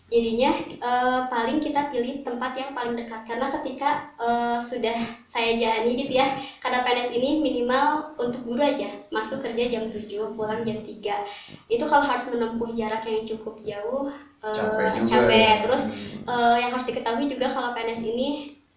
jadinya 0.07 0.51
eh, 0.77 1.21
paling 1.25 1.57
kita 1.57 1.89
pilih 1.89 2.21
tempat 2.21 2.53
yang 2.53 2.71
paling 2.71 2.93
dekat 2.93 3.25
karena 3.25 3.47
ketika 3.49 3.89
eh, 4.19 4.57
sudah 4.61 4.93
saya 5.25 5.57
jalani 5.57 5.97
gitu 5.97 6.13
ya 6.15 6.27
karena 6.61 6.85
PNS 6.85 7.09
ini 7.11 7.41
minimal 7.41 8.13
untuk 8.15 8.45
guru 8.45 8.61
aja 8.61 8.93
masuk 9.09 9.41
kerja 9.41 9.73
jam 9.73 9.89
7 9.89 10.37
pulang 10.37 10.61
jam 10.61 10.85
3 10.85 11.25
itu 11.67 11.83
kalau 11.83 12.03
harus 12.03 12.29
menempuh 12.29 12.69
jarak 12.73 13.01
yang 13.03 13.25
cukup 13.25 13.57
jauh 13.65 14.13
eh, 14.43 14.53
Capek 14.53 15.01
juga. 15.01 15.09
capek. 15.25 15.39
ya. 15.41 15.55
terus 15.65 15.81
Hmm. 16.23 16.55
yang 16.61 16.69
harus 16.71 16.85
diketahui 16.85 17.25
juga 17.27 17.47
kalau 17.49 17.73
PNS 17.73 18.01
ini 18.03 18.29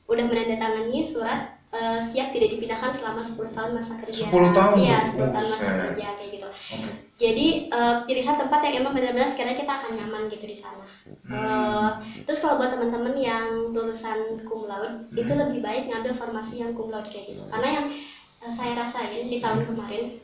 udah 0.06 0.24
menandatangani 0.24 1.02
surat 1.02 1.55
eh, 1.76 2.00
siap 2.08 2.28
tidak 2.30 2.48
dipindahkan 2.50 2.90
selama 2.92 3.20
10 3.20 3.52
tahun 3.52 3.70
masa 3.76 3.92
kerja 4.00 4.24
10 4.26 4.50
tahun? 4.50 4.74
iya 4.80 4.98
10 5.04 5.28
tahun 5.28 5.46
masa 5.46 5.70
kerja 5.84 6.06
kayak 6.16 6.30
gitu 6.32 6.48
Oke. 6.48 6.90
jadi 7.16 7.46
eh, 7.68 7.94
pilihlah 8.02 8.36
tempat 8.38 8.60
yang 8.64 8.74
emang 8.80 8.92
benar-benar 8.92 9.28
sekiranya 9.28 9.58
kita 9.58 9.72
akan 9.74 9.90
nyaman 9.94 10.22
gitu 10.28 10.46
di 10.46 10.58
sana 10.58 10.84
Hmm. 11.26 11.34
Eh, 11.34 11.90
terus 12.22 12.38
kalau 12.38 12.54
buat 12.54 12.70
teman-teman 12.70 13.14
yang 13.14 13.70
lulusan 13.70 14.42
cum 14.42 14.66
laude 14.66 15.10
itu 15.12 15.26
Hmm. 15.26 15.42
lebih 15.42 15.58
baik 15.58 15.86
ngambil 15.86 16.14
formasi 16.14 16.62
yang 16.62 16.70
cum 16.70 16.86
laude 16.86 17.10
kayak 17.10 17.30
gitu 17.30 17.42
karena 17.46 17.68
yang 17.72 17.86
eh, 18.42 18.50
saya 18.50 18.74
rasain 18.74 19.26
di 19.26 19.38
tahun 19.38 19.66
kemarin 19.66 20.18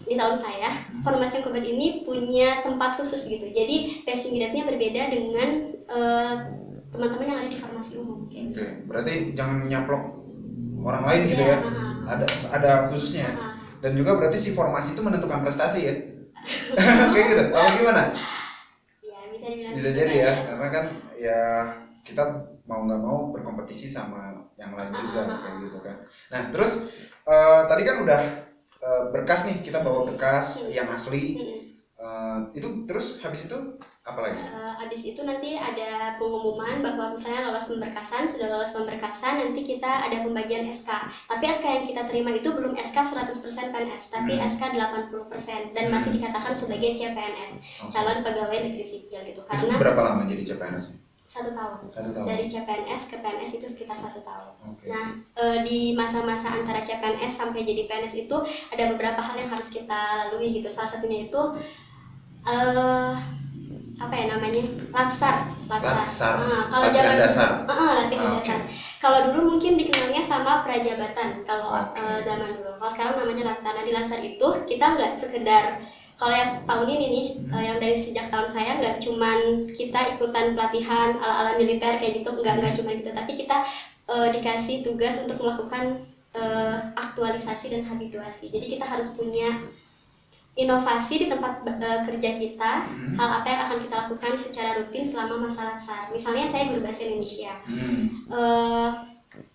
di 0.00 0.14
tahun 0.14 0.36
saya 0.36 0.68
Hmm. 0.68 1.00
formasi 1.00 1.40
yang 1.40 1.48
laude 1.48 1.64
ini 1.64 1.86
punya 2.04 2.60
tempat 2.60 2.96
khusus 2.96 3.24
gitu 3.24 3.48
jadi 3.48 4.04
passing 4.04 4.32
grade-nya 4.32 4.64
berbeda 4.64 5.02
dengan 5.12 5.48
eh, 5.86 6.34
teman-teman 6.88 7.24
yang 7.26 7.40
ada 7.40 7.50
di 7.50 7.58
formasi 7.58 7.92
umum 7.96 8.24
gitu. 8.28 8.52
Oke, 8.54 8.66
berarti 8.84 9.12
jangan 9.32 9.64
nyaplok 9.64 10.04
orang 10.84 11.04
lain 11.08 11.22
gitu 11.32 11.42
ya. 11.42 11.56
Iya. 11.60 12.04
Ada 12.04 12.24
ada 12.56 12.70
khususnya. 12.92 13.28
Dan 13.82 13.92
juga 13.98 14.16
berarti 14.16 14.36
si 14.40 14.50
formasi 14.56 14.96
itu 14.96 15.02
menentukan 15.04 15.40
prestasi 15.44 15.78
ya. 15.88 15.94
Kayak 17.12 17.26
gitu. 17.32 17.42
Apa 17.52 17.68
gimana? 17.76 18.02
Ya, 19.04 19.20
bisa 19.30 19.46
Bisa 19.74 19.88
gitu 19.90 19.98
jadi 19.98 20.14
kan 20.14 20.20
ya, 20.24 20.32
karena 20.46 20.66
kan 20.70 20.84
ya 21.16 21.38
kita 22.04 22.22
mau 22.68 22.80
nggak 22.84 23.00
mau 23.00 23.18
berkompetisi 23.32 23.88
sama 23.88 24.32
yang 24.60 24.72
lain 24.76 24.92
juga 24.92 25.22
kayak 25.40 25.56
gitu 25.68 25.78
kan. 25.84 25.96
Nah 26.32 26.42
terus 26.52 26.84
eh, 27.24 27.60
tadi 27.68 27.82
kan 27.84 27.96
udah 28.04 28.20
eh, 28.84 29.02
berkas 29.12 29.40
nih 29.48 29.56
kita 29.64 29.80
bawa 29.84 30.04
berkas 30.08 30.64
Hmm. 30.64 30.70
yang 30.72 30.88
asli. 30.92 31.24
Eh, 31.94 32.38
itu 32.58 32.68
terus 32.88 33.18
habis 33.24 33.46
itu 33.48 33.56
apa 34.04 34.20
lagi? 34.20 34.36
Eh, 34.36 34.72
habis 34.84 35.00
itu 35.00 35.20
nanti 35.24 35.56
ada 35.56 36.20
pengumuman 36.20 36.84
bahwa 36.84 37.16
misalnya 37.16 37.48
lolos 37.48 37.72
pemberkasan, 37.72 38.28
sudah 38.28 38.52
lolos 38.52 38.76
pemberkasan, 38.76 39.40
nanti 39.40 39.64
kita 39.64 39.88
ada 40.04 40.20
pembagian 40.20 40.68
SK. 40.68 41.08
Tapi 41.24 41.44
SK 41.48 41.64
yang 41.64 41.84
kita 41.88 42.02
terima 42.04 42.36
itu 42.36 42.52
belum 42.52 42.76
SK 42.76 43.00
100% 43.00 43.72
PNS, 43.72 44.12
tapi 44.12 44.36
Hmm. 44.36 44.44
SK 44.44 44.62
80% 44.76 45.72
dan 45.72 45.88
masih 45.88 46.12
Hmm. 46.12 46.16
dikatakan 46.20 46.52
sebagai 46.52 46.90
CPNS, 47.00 47.52
Oke. 47.80 47.90
calon 47.96 48.20
pegawai 48.20 48.58
negeri 48.60 48.84
sipil 48.84 49.20
gitu. 49.24 49.40
Itu 49.40 49.48
Karena 49.48 49.80
berapa 49.80 50.00
lama 50.04 50.22
jadi 50.28 50.42
CPNS? 50.52 50.86
satu 51.24 51.50
tahun. 51.50 51.76
Satu 51.90 52.10
tahun. 52.14 52.26
Dari 52.28 52.44
CPNS 52.46 53.02
ke 53.10 53.16
PNS 53.18 53.52
itu 53.56 53.66
sekitar 53.66 53.96
satu 53.98 54.20
tahun. 54.22 54.52
Oke. 54.70 54.84
Nah, 54.86 55.06
eh, 55.34 55.58
di 55.64 55.96
masa-masa 55.96 56.52
antara 56.52 56.84
CPNS 56.84 57.40
sampai 57.40 57.64
jadi 57.64 57.88
PNS 57.88 58.14
itu 58.14 58.36
ada 58.70 58.84
beberapa 58.94 59.18
hal 59.18 59.34
yang 59.40 59.50
harus 59.50 59.66
kita 59.66 60.28
lalui 60.28 60.54
gitu. 60.54 60.68
Salah 60.70 60.92
satunya 60.92 61.26
itu 61.26 61.40
eh 62.44 63.12
apa 64.04 64.14
ya 64.14 64.26
namanya? 64.36 64.64
Latsar. 64.92 65.36
Latsar. 65.68 66.34
Nah, 66.44 66.62
kalau 66.68 66.86
zaman 66.92 67.16
dasar. 67.16 67.50
Ah, 67.64 67.72
ah, 67.72 67.92
latihan 68.04 68.28
Ah, 68.28 68.32
dasar. 68.38 68.60
Kalau 69.00 69.18
dulu 69.32 69.40
mungkin 69.56 69.76
dikenalnya 69.80 70.22
sama 70.24 70.64
prajabatan 70.64 71.44
kalau 71.48 71.72
Oke. 71.72 71.98
eh, 72.00 72.18
zaman 72.24 72.56
dulu. 72.60 72.70
Kalau 72.78 72.90
sekarang 72.92 73.14
namanya 73.20 73.44
latsar. 73.52 73.72
Nah, 73.76 73.84
di 73.84 73.92
latsar 73.92 74.20
itu 74.20 74.46
kita 74.68 74.84
nggak 74.96 75.12
sekedar 75.20 75.64
kalau 76.14 76.30
yang 76.30 76.62
tahun 76.62 76.88
ini 76.94 77.06
nih, 77.10 77.26
Hmm. 77.34 77.52
eh, 77.58 77.62
yang 77.74 77.78
dari 77.82 77.98
sejak 77.98 78.30
tahun 78.30 78.46
saya 78.46 78.78
nggak 78.78 78.96
cuman 79.02 79.38
kita 79.74 80.00
ikutan 80.14 80.54
pelatihan 80.54 81.18
ala-ala 81.18 81.58
militer 81.58 81.98
kayak 81.98 82.22
gitu, 82.22 82.30
nggak 82.38 82.54
nggak 82.62 82.72
cuman 82.78 82.92
gitu, 83.02 83.10
tapi 83.10 83.32
kita 83.34 83.56
eh, 84.04 84.28
dikasih 84.30 84.84
tugas 84.86 85.16
untuk 85.24 85.40
melakukan 85.42 86.06
eh, 86.34 86.76
aktualisasi 86.94 87.70
dan 87.70 87.82
habituasi. 87.86 88.50
Jadi 88.50 88.66
kita 88.78 88.84
harus 88.86 89.14
punya 89.14 89.58
inovasi 90.54 91.14
di 91.18 91.26
tempat 91.26 91.66
eh, 91.66 92.00
kerja 92.06 92.30
kita, 92.38 92.72
Hmm. 92.86 93.14
hal 93.18 93.42
apa 93.42 93.46
yang 93.50 93.60
akan 93.66 93.78
kita 93.82 93.94
lakukan 94.06 94.32
secara 94.38 94.70
rutin 94.78 95.04
selama 95.10 95.50
masa 95.50 95.74
latsar. 95.74 96.10
Misalnya 96.14 96.46
saya 96.46 96.70
guru 96.70 96.86
bahasa 96.86 97.02
Indonesia. 97.02 97.52
Hmm. 97.66 98.06
Eh, 98.30 98.90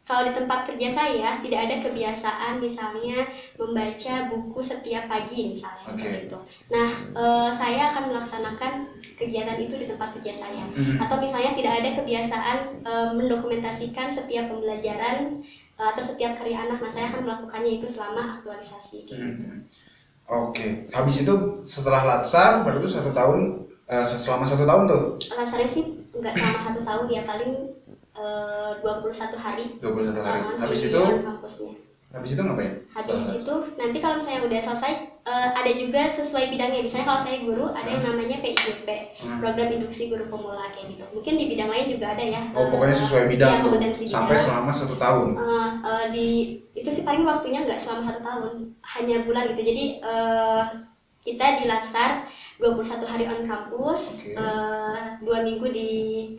kalau 0.04 0.28
di 0.28 0.34
tempat 0.36 0.68
kerja 0.68 0.92
saya 0.92 1.40
tidak 1.40 1.60
ada 1.72 1.76
kebiasaan 1.80 2.60
misalnya 2.60 3.24
membaca 3.56 4.14
buku 4.28 4.60
setiap 4.60 5.08
pagi 5.08 5.56
misalnya 5.56 5.88
Oke. 5.88 6.04
seperti 6.04 6.20
itu. 6.28 6.40
Nah, 6.68 6.90
eh, 7.16 7.50
saya 7.56 7.82
akan 7.96 8.04
melaksanakan 8.12 8.74
kegiatan 9.16 9.56
itu 9.60 9.76
di 9.80 9.88
tempat 9.88 10.20
kerja 10.20 10.36
saya. 10.36 10.64
Hmm. 10.68 11.00
Atau 11.00 11.16
misalnya 11.24 11.56
tidak 11.56 11.74
ada 11.80 11.90
kebiasaan 11.96 12.58
eh, 12.84 13.10
mendokumentasikan 13.16 14.12
setiap 14.12 14.52
pembelajaran 14.52 15.40
atau 15.80 16.04
setiap 16.04 16.36
karya 16.36 16.68
anak, 16.68 16.84
nah 16.84 16.92
saya 16.92 17.08
akan 17.08 17.24
melakukannya 17.24 17.80
itu 17.80 17.88
selama 17.88 18.36
aktualisasi. 18.36 19.08
kayak 19.08 19.16
gitu. 19.16 19.48
Hmm. 19.48 19.64
Oke, 20.30 20.86
habis 20.94 21.26
itu 21.26 21.34
setelah 21.66 22.06
latsar 22.06 22.62
baru 22.62 22.86
tuh 22.86 22.92
satu 22.94 23.10
tahun 23.10 23.66
eh, 23.90 24.06
selama 24.06 24.46
satu 24.46 24.62
tahun 24.62 24.84
tuh 24.86 25.04
Alasannya 25.34 25.68
sih 25.74 25.84
nggak 26.14 26.34
selama 26.38 26.60
satu 26.70 26.82
tahun 26.86 27.06
ya 27.10 27.22
paling 27.26 27.52
eh, 28.14 28.72
21 28.86 29.34
hari 29.42 29.66
21 29.82 30.22
hari. 30.22 30.42
Habis 30.62 30.80
itu 30.86 31.02
kampusnya. 31.02 31.89
Habis 32.10 32.34
itu 32.34 32.42
ngapain? 32.42 32.74
Habis 32.90 33.22
itu 33.38 33.56
nanti 33.76 33.98
kalau 33.98 34.18
misalnya 34.18 34.42
udah 34.44 34.60
selesai 34.62 34.94
eh, 35.22 35.50
ada 35.54 35.72
juga 35.74 36.10
sesuai 36.10 36.50
bidangnya. 36.50 36.82
Misalnya 36.82 37.06
kalau 37.06 37.22
saya 37.22 37.38
guru 37.40 37.70
ada 37.70 37.86
yang 37.86 38.02
namanya 38.02 38.42
PIGP, 38.42 38.88
Hmm. 39.22 39.38
program 39.38 39.70
induksi 39.70 40.10
guru 40.10 40.26
pemula 40.26 40.74
kayak 40.74 40.90
gitu. 40.90 41.06
Mungkin 41.12 41.34
di 41.36 41.46
bidang 41.48 41.70
lain 41.70 41.86
juga 41.88 42.18
ada 42.18 42.24
ya. 42.24 42.42
Oh, 42.52 42.66
pokoknya 42.68 42.96
eh, 42.96 43.02
sesuai 43.04 43.24
bidang 43.30 43.50
ya, 43.50 43.58
tuh. 43.58 43.64
kompetensi 43.70 44.04
Sampai 44.06 44.34
bidang. 44.34 44.46
selama 44.48 44.72
satu 44.74 44.96
tahun. 44.98 45.28
Eh, 45.38 45.70
eh, 45.86 46.06
di 46.10 46.28
itu 46.74 46.90
sih 46.90 47.04
paling 47.04 47.22
waktunya 47.24 47.62
nggak 47.62 47.78
selama 47.78 48.02
satu 48.08 48.22
tahun, 48.22 48.54
hanya 48.98 49.16
bulan 49.22 49.44
gitu. 49.54 49.62
Jadi 49.62 49.84
eh, 50.02 50.64
kita 51.20 51.46
di 51.60 51.66
Latsar 51.68 52.26
21 52.60 53.08
hari 53.08 53.26
on 53.32 53.42
kampus, 53.48 54.28
eh, 54.36 55.04
dua 55.24 55.40
minggu 55.48 55.68
di 55.72 55.90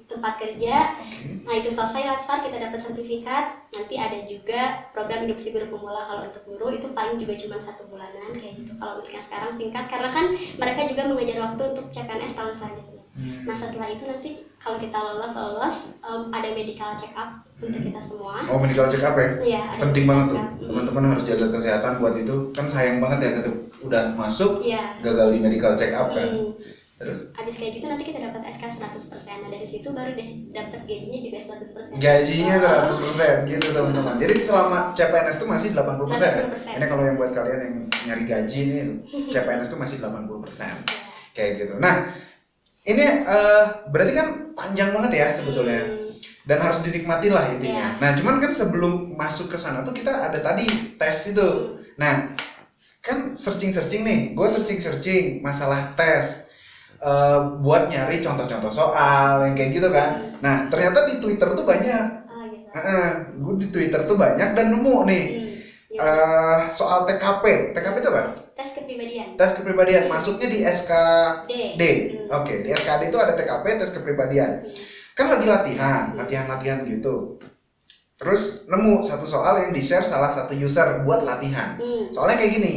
tempat 0.04 0.36
kerja, 0.36 0.92
Oke. 1.00 1.40
Nah 1.46 1.54
itu 1.56 1.68
selesai 1.72 2.02
latsar 2.06 2.44
kita 2.44 2.56
dapat 2.60 2.78
sertifikat. 2.78 3.44
Nanti 3.72 3.94
ada 3.96 4.18
juga 4.28 4.84
program 4.94 5.24
induksi 5.24 5.50
guru 5.54 5.66
pemula 5.72 6.04
kalau 6.04 6.22
untuk 6.28 6.42
guru 6.44 6.66
itu 6.76 6.86
paling 6.92 7.16
juga 7.16 7.34
cuma 7.40 7.56
satu 7.56 7.88
bulanan 7.88 8.36
kayak 8.36 8.54
gitu. 8.60 8.72
Kalau 8.76 9.00
untuk 9.00 9.12
yang 9.12 9.24
sekarang 9.24 9.50
singkat 9.56 9.84
karena 9.88 10.08
kan 10.12 10.26
mereka 10.60 10.80
juga 10.86 11.02
mengejar 11.08 11.38
waktu 11.40 11.62
untuk 11.74 11.86
CPNS 11.88 12.36
tahun 12.36 12.54
selanjutnya. 12.54 12.99
Hmm. 13.10 13.42
Nah 13.42 13.52
setelah 13.52 13.88
itu 13.88 14.04
nanti 14.04 14.30
kalau 14.56 14.76
kita 14.76 14.94
lolos 14.94 15.32
lolos 15.32 15.76
em, 15.98 16.22
ada 16.30 16.48
medical 16.50 16.94
check 16.94 17.12
up 17.12 17.42
untuk 17.58 17.80
kita 17.80 18.00
semua. 18.00 18.46
Oh, 18.46 18.56
medical 18.56 18.86
check 18.86 19.02
up 19.02 19.14
ya? 19.14 19.28
Iya 19.36 19.62
Penting 19.80 20.04
banget 20.06 20.26
tuh. 20.30 20.38
up. 20.38 20.48
Teman-teman 20.60 21.02
harus 21.10 21.24
jaga 21.24 21.46
kesehatan 21.48 21.98
buat 21.98 22.14
itu. 22.14 22.34
Kan 22.52 22.64
sayang 22.64 22.98
banget 22.98 23.18
ya 23.20 23.30
ketika 23.36 23.52
udah 23.80 24.02
masuk 24.12 24.60
Iya. 24.60 25.00
gagal 25.00 25.28
di 25.32 25.38
medical 25.38 25.72
check 25.74 25.90
up 25.90 26.10
kan. 26.10 26.28
Hmm. 26.28 26.54
Terus 26.96 27.32
Habis 27.32 27.56
kayak 27.56 27.80
gitu 27.80 27.86
nanti 27.88 28.04
kita 28.04 28.20
dapat 28.20 28.44
SK 28.46 28.64
100%. 28.76 29.40
Nah 29.40 29.48
dari 29.48 29.64
situ 29.64 29.88
baru 29.88 30.12
deh 30.12 30.28
dapat 30.52 30.84
gajinya 30.84 31.18
juga 31.18 31.38
100%. 31.40 31.96
gajinya 31.96 32.54
Oh. 32.54 32.64
100% 32.84 33.48
gitu 33.48 33.66
teman-teman. 33.72 34.14
Jadi 34.20 34.34
selama 34.38 34.78
CPNS 34.92 35.36
itu 35.36 35.46
masih 35.48 35.68
80%. 35.72 36.30
ya? 36.30 36.44
80%. 36.44 36.76
Ini 36.76 36.86
kalau 36.86 37.02
yang 37.02 37.16
buat 37.16 37.32
kalian 37.32 37.58
yang 37.58 37.74
nyari 38.06 38.24
gaji 38.24 38.60
nih, 38.62 38.84
CPNS 39.32 39.66
itu 39.66 39.78
masih 39.80 39.96
80%. 39.98 40.76
Iya. 40.84 41.00
Kayak 41.32 41.50
gitu. 41.56 41.74
Nah, 41.80 41.94
ini 42.88 43.04
eh, 43.04 43.64
berarti 43.92 44.12
kan 44.16 44.26
panjang 44.56 44.90
banget 44.96 45.12
ya 45.20 45.26
sebetulnya. 45.32 45.80
Hmm. 45.84 45.98
Dan 46.40 46.58
harus 46.64 46.80
dinikmati 46.82 47.28
lah 47.28 47.52
intinya. 47.52 47.94
Iya. 47.94 48.00
Nah, 48.00 48.10
cuman 48.16 48.40
kan 48.40 48.50
sebelum 48.50 49.14
masuk 49.14 49.52
ke 49.52 49.56
sana 49.60 49.84
tuh 49.84 49.92
kita 49.92 50.10
ada 50.10 50.40
tadi 50.40 50.96
tes 50.96 51.16
itu. 51.30 51.44
Hmm. 51.44 51.84
Nah, 52.00 52.14
kan 53.04 53.36
searching-searching 53.36 54.02
nih, 54.02 54.20
gue 54.32 54.46
searching-searching 54.48 55.44
masalah 55.44 55.92
tes 55.94 56.48
eh, 57.00 57.38
buat 57.60 57.92
nyari 57.92 58.24
contoh-contoh 58.24 58.72
soal 58.72 59.44
yang 59.44 59.54
kayak 59.54 59.70
gitu 59.76 59.88
kan. 59.92 60.32
Nah, 60.40 60.68
ternyata 60.72 61.08
di 61.08 61.20
Twitter 61.20 61.48
tuh 61.52 61.64
banyak. 61.68 62.04
Ah, 62.70 63.26
gitu. 63.34 63.42
gue 63.42 63.54
di 63.66 63.68
Twitter 63.74 64.00
tuh 64.06 64.14
banyak 64.14 64.54
dan 64.54 64.66
nemu 64.70 64.96
nih 65.10 65.24
Hmm. 65.26 65.49
Iya. 65.90 66.00
eh, 66.06 66.58
soal 66.70 67.02
TKP. 67.02 67.74
TKP 67.74 67.96
itu 67.98 68.08
apa? 68.14 68.22
tes 68.54 68.70
kepribadian 68.76 69.34
Tes 69.34 69.50
kepribadian. 69.58 70.06
Masuknya 70.06 70.46
di 70.46 70.58
SKD. 70.62 71.52
D. 71.74 71.82
Hmm. 72.30 72.38
Oke, 72.40 72.62
di 72.62 72.70
SKD 72.70 73.10
itu 73.10 73.18
ada 73.18 73.34
TKP, 73.34 73.64
tes 73.82 73.90
kepribadian. 73.90 74.70
Hmm. 74.70 74.74
Kan 75.18 75.26
lagi 75.34 75.46
latihan, 75.50 76.14
latihan-latihan 76.14 76.86
gitu. 76.86 77.42
Terus 78.20 78.68
nemu 78.68 79.02
satu 79.02 79.24
soal 79.26 79.66
yang 79.66 79.72
di-share 79.74 80.04
salah 80.06 80.30
satu 80.30 80.52
user 80.54 81.02
buat 81.02 81.26
latihan. 81.26 81.74
Hmm. 81.80 82.12
Soalnya 82.14 82.36
kayak 82.38 82.52
gini. 82.54 82.74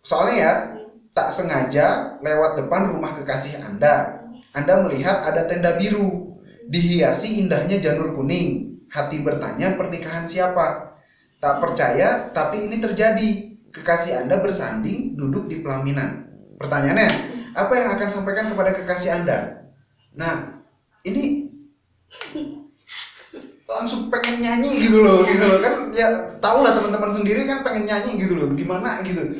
Soalnya 0.00 0.36
ya, 0.38 0.52
Hmm. 0.72 0.88
tak 1.12 1.28
sengaja 1.28 2.16
lewat 2.24 2.56
depan 2.56 2.88
rumah 2.88 3.12
kekasih 3.20 3.60
Anda. 3.60 4.24
Anda 4.56 4.80
melihat 4.86 5.26
ada 5.26 5.44
tenda 5.44 5.76
biru, 5.76 6.38
dihiasi 6.70 7.44
indahnya 7.44 7.82
janur 7.82 8.16
kuning. 8.16 8.80
Hati 8.90 9.22
bertanya 9.22 9.78
pernikahan 9.78 10.26
siapa? 10.26 10.89
Tak 11.40 11.56
percaya, 11.64 12.28
tapi 12.30 12.68
ini 12.68 12.76
terjadi. 12.78 13.30
Kekasih 13.70 14.26
Anda 14.26 14.42
bersanding 14.42 15.14
duduk 15.14 15.46
di 15.46 15.62
pelaminan. 15.62 16.26
Pertanyaannya, 16.58 17.08
apa 17.54 17.72
yang 17.78 17.88
akan 17.96 18.08
sampaikan 18.10 18.50
kepada 18.50 18.74
kekasih 18.74 19.22
Anda? 19.22 19.70
Nah, 20.18 20.58
ini 21.06 21.48
langsung 23.70 24.10
pengen 24.10 24.42
nyanyi 24.42 24.90
gitu 24.90 24.98
loh, 25.00 25.22
gitu 25.22 25.46
loh 25.46 25.62
kan 25.62 25.94
ya 25.94 26.36
tau 26.42 26.60
lah 26.66 26.74
teman-teman 26.74 27.14
sendiri 27.14 27.46
kan 27.46 27.62
pengen 27.62 27.86
nyanyi 27.86 28.18
gitu 28.18 28.34
loh, 28.34 28.50
gimana 28.52 28.98
gitu 29.06 29.38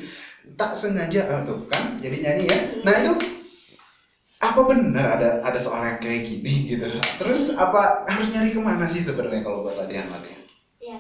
tak 0.55 0.73
sengaja 0.79 1.27
ah, 1.29 1.41
tuh 1.43 1.67
kan 1.67 1.99
jadi 1.99 2.17
nyanyi 2.23 2.45
ya 2.47 2.59
nah 2.87 2.95
itu 2.95 3.13
apa 4.41 4.61
benar 4.65 5.21
ada 5.21 5.29
ada 5.45 5.59
soal 5.61 5.85
yang 5.85 6.01
kayak 6.01 6.25
gini 6.25 6.65
gitu 6.65 6.89
terus 7.21 7.53
apa 7.59 8.09
harus 8.09 8.33
nyari 8.33 8.57
ke 8.57 8.61
mana 8.63 8.89
sih 8.89 9.05
sebenarnya 9.05 9.45
kalau 9.45 9.67
buat 9.67 9.77
latihan 9.77 10.09
latihan 10.09 10.40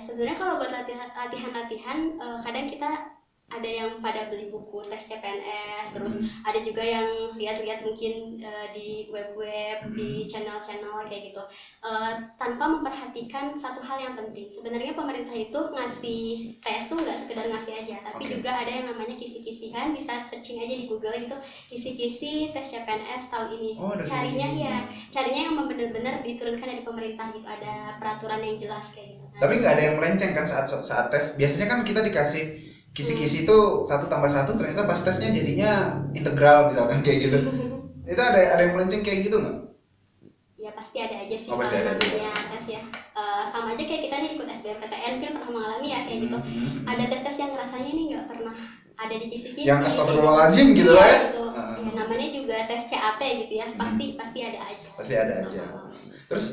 sebenarnya 0.00 0.36
kalau 0.40 0.56
buat 0.56 0.72
latihan 0.72 1.08
latihan 1.52 1.98
eh, 2.16 2.38
kadang 2.42 2.66
kita 2.66 3.19
ada 3.50 3.66
yang 3.66 3.90
pada 3.98 4.30
beli 4.30 4.46
buku 4.48 4.78
tes 4.86 5.02
CPNS 5.04 5.90
terus 5.90 6.14
Hmm. 6.16 6.26
ada 6.46 6.58
juga 6.62 6.82
yang 6.82 7.08
lihat-lihat 7.34 7.82
mungkin 7.82 8.38
eh, 8.38 8.66
di 8.70 8.88
web-web 9.10 9.78
di 9.92 10.22
Hmm. 10.22 10.28
channel-channel 10.30 10.94
kayak 11.04 11.22
gitu 11.28 11.42
Eh, 11.80 12.12
tanpa 12.36 12.68
memperhatikan 12.68 13.56
satu 13.56 13.80
hal 13.80 13.98
yang 13.98 14.14
penting 14.14 14.46
sebenarnya 14.52 14.92
pemerintah 14.92 15.32
itu 15.32 15.58
ngasih 15.72 16.22
tes 16.60 16.86
tuh 16.86 17.00
nggak 17.00 17.16
sekedar 17.16 17.46
ngasih 17.48 17.72
aja 17.74 17.96
tapi 18.04 18.24
Oke. 18.28 18.36
juga 18.36 18.52
ada 18.52 18.68
yang 18.70 18.86
namanya 18.86 19.16
kisi-kisihan 19.16 19.90
bisa 19.90 20.20
searching 20.28 20.60
aja 20.60 20.74
di 20.76 20.84
Google 20.84 21.16
gitu 21.16 21.36
kisi-kisi 21.68 22.52
tes 22.52 22.66
CPNS 22.68 23.32
tahun 23.32 23.48
ini 23.50 23.70
Oh, 23.80 23.96
carinya 24.04 24.44
kisi-kisinya. 24.44 24.68
ya 24.68 24.76
carinya 25.08 25.40
yang 25.48 25.54
benar-benar 25.56 26.14
diturunkan 26.20 26.66
dari 26.68 26.82
pemerintah 26.84 27.26
gitu 27.32 27.48
ada 27.48 27.96
peraturan 27.96 28.40
yang 28.40 28.56
jelas 28.60 28.86
kayak 28.92 29.16
gitu 29.16 29.24
Nah, 29.30 29.40
Tapi 29.40 29.54
nggak 29.56 29.72
ada 29.72 29.82
yang 29.88 29.96
melenceng 29.96 30.32
kan 30.36 30.44
saat 30.44 30.68
saat 30.68 31.08
tes. 31.08 31.32
Biasanya 31.32 31.66
kan 31.70 31.80
kita 31.80 32.04
dikasih 32.04 32.44
kisi-kisi 32.90 33.44
itu 33.44 33.56
satu 33.82 34.06
tambah 34.06 34.26
satu 34.26 34.54
ternyata 34.54 34.84
pas 34.84 34.98
tesnya 34.98 35.30
jadinya 35.30 35.72
integral 36.10 36.68
misalkan 36.68 37.00
kayak 37.00 37.18
gitu. 37.26 37.38
Itu 38.10 38.18
ada 38.18 38.42
ada 38.42 38.60
yang 38.60 38.74
melenceng 38.74 39.00
kayak 39.00 39.22
gitu 39.24 39.38
nggak? 39.38 39.56
ya 40.56 40.76
pasti 40.76 41.00
ada 41.00 41.16
aja 41.16 41.36
sih 41.38 41.48
Oh, 41.48 41.56
pasti 41.56 41.72
ada 41.74 41.90
aja. 41.90 42.04
namanya 42.04 42.36
tes 42.52 42.66
ya 42.68 42.82
Eh, 43.10 43.42
sama 43.48 43.72
aja 43.72 43.80
kayak 43.80 44.02
kita 44.04 44.16
nih 44.18 44.30
ikut 44.34 44.48
SBMPTN 44.50 45.12
mungkin 45.16 45.32
pernah 45.34 45.50
mengalami 45.50 45.88
ya 45.88 46.00
kayak 46.04 46.18
gitu 46.20 46.36
Hmm. 46.36 46.84
ada 46.84 47.04
tes-tes 47.06 47.36
yang 47.38 47.52
rasanya 47.54 47.88
ini 47.88 48.02
nggak 48.10 48.24
pernah 48.28 48.54
ada 48.94 49.14
di 49.14 49.26
kisi-kisi 49.26 49.64
Yang 49.64 49.78
kayak 49.78 49.88
astagfirullahaladzim 49.88 50.66
gitu 50.74 50.90
Iya, 50.90 50.96
lah 50.96 51.06
ya. 51.06 51.18
gitu. 51.22 51.42
Heeh. 51.48 51.76
Ya, 51.80 51.90
namanya 51.96 52.28
juga 52.30 52.56
tes 52.68 52.82
CAT 52.86 53.20
gitu 53.40 53.54
ya 53.54 53.66
Hmm. 53.66 53.78
pasti 53.78 54.04
pasti 54.14 54.38
ada 54.42 54.60
aja 54.62 54.86
Pasti 54.92 55.14
ada 55.14 55.34
aja. 55.40 55.62
Terus 56.28 56.44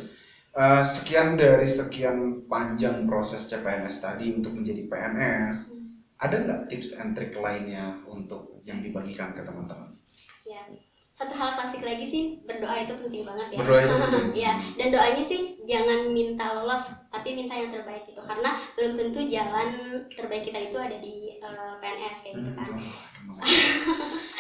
eh, 0.54 0.84
sekian 0.84 1.28
dari 1.36 1.68
sekian 1.68 2.18
panjang 2.46 2.98
proses 3.04 3.44
CPNS 3.46 3.96
tadi 4.00 4.28
untuk 4.34 4.54
menjadi 4.54 4.88
PNS, 4.88 5.58
Hmm. 5.68 5.77
Ada 6.18 6.36
nggak 6.44 6.62
tips 6.70 6.90
and 7.00 7.12
trick 7.16 7.34
lainnya 7.38 8.02
untuk 8.10 8.62
yang 8.66 8.80
dibagikan 8.86 9.34
ke 9.38 9.42
teman-teman? 9.48 9.90
ya 10.48 10.62
satu 11.18 11.34
hal 11.34 11.58
klasik 11.58 11.82
lagi 11.82 12.06
sih 12.06 12.24
berdoa 12.46 12.78
itu 12.86 12.94
penting 12.94 13.26
banget 13.26 13.48
ya 13.58 13.58
Berdoa 13.58 13.80
itu 13.82 13.96
penting. 14.06 14.28
ya 14.38 14.52
dan 14.78 14.88
doanya 14.94 15.24
sih 15.26 15.40
jangan 15.66 16.00
minta 16.14 16.54
lolos 16.54 16.84
tapi 17.10 17.34
minta 17.34 17.58
yang 17.58 17.74
terbaik 17.74 18.06
gitu 18.06 18.22
karena 18.22 18.54
belum 18.78 18.94
tentu 19.02 19.20
jalan 19.26 19.70
terbaik 20.14 20.46
kita 20.46 20.70
itu 20.70 20.78
ada 20.78 20.98
di 21.02 21.16
eh, 21.42 21.74
PNS 21.82 22.18
kayak 22.22 22.34
gitu 22.38 22.52
kan 22.54 22.68
Hmm, 22.70 22.86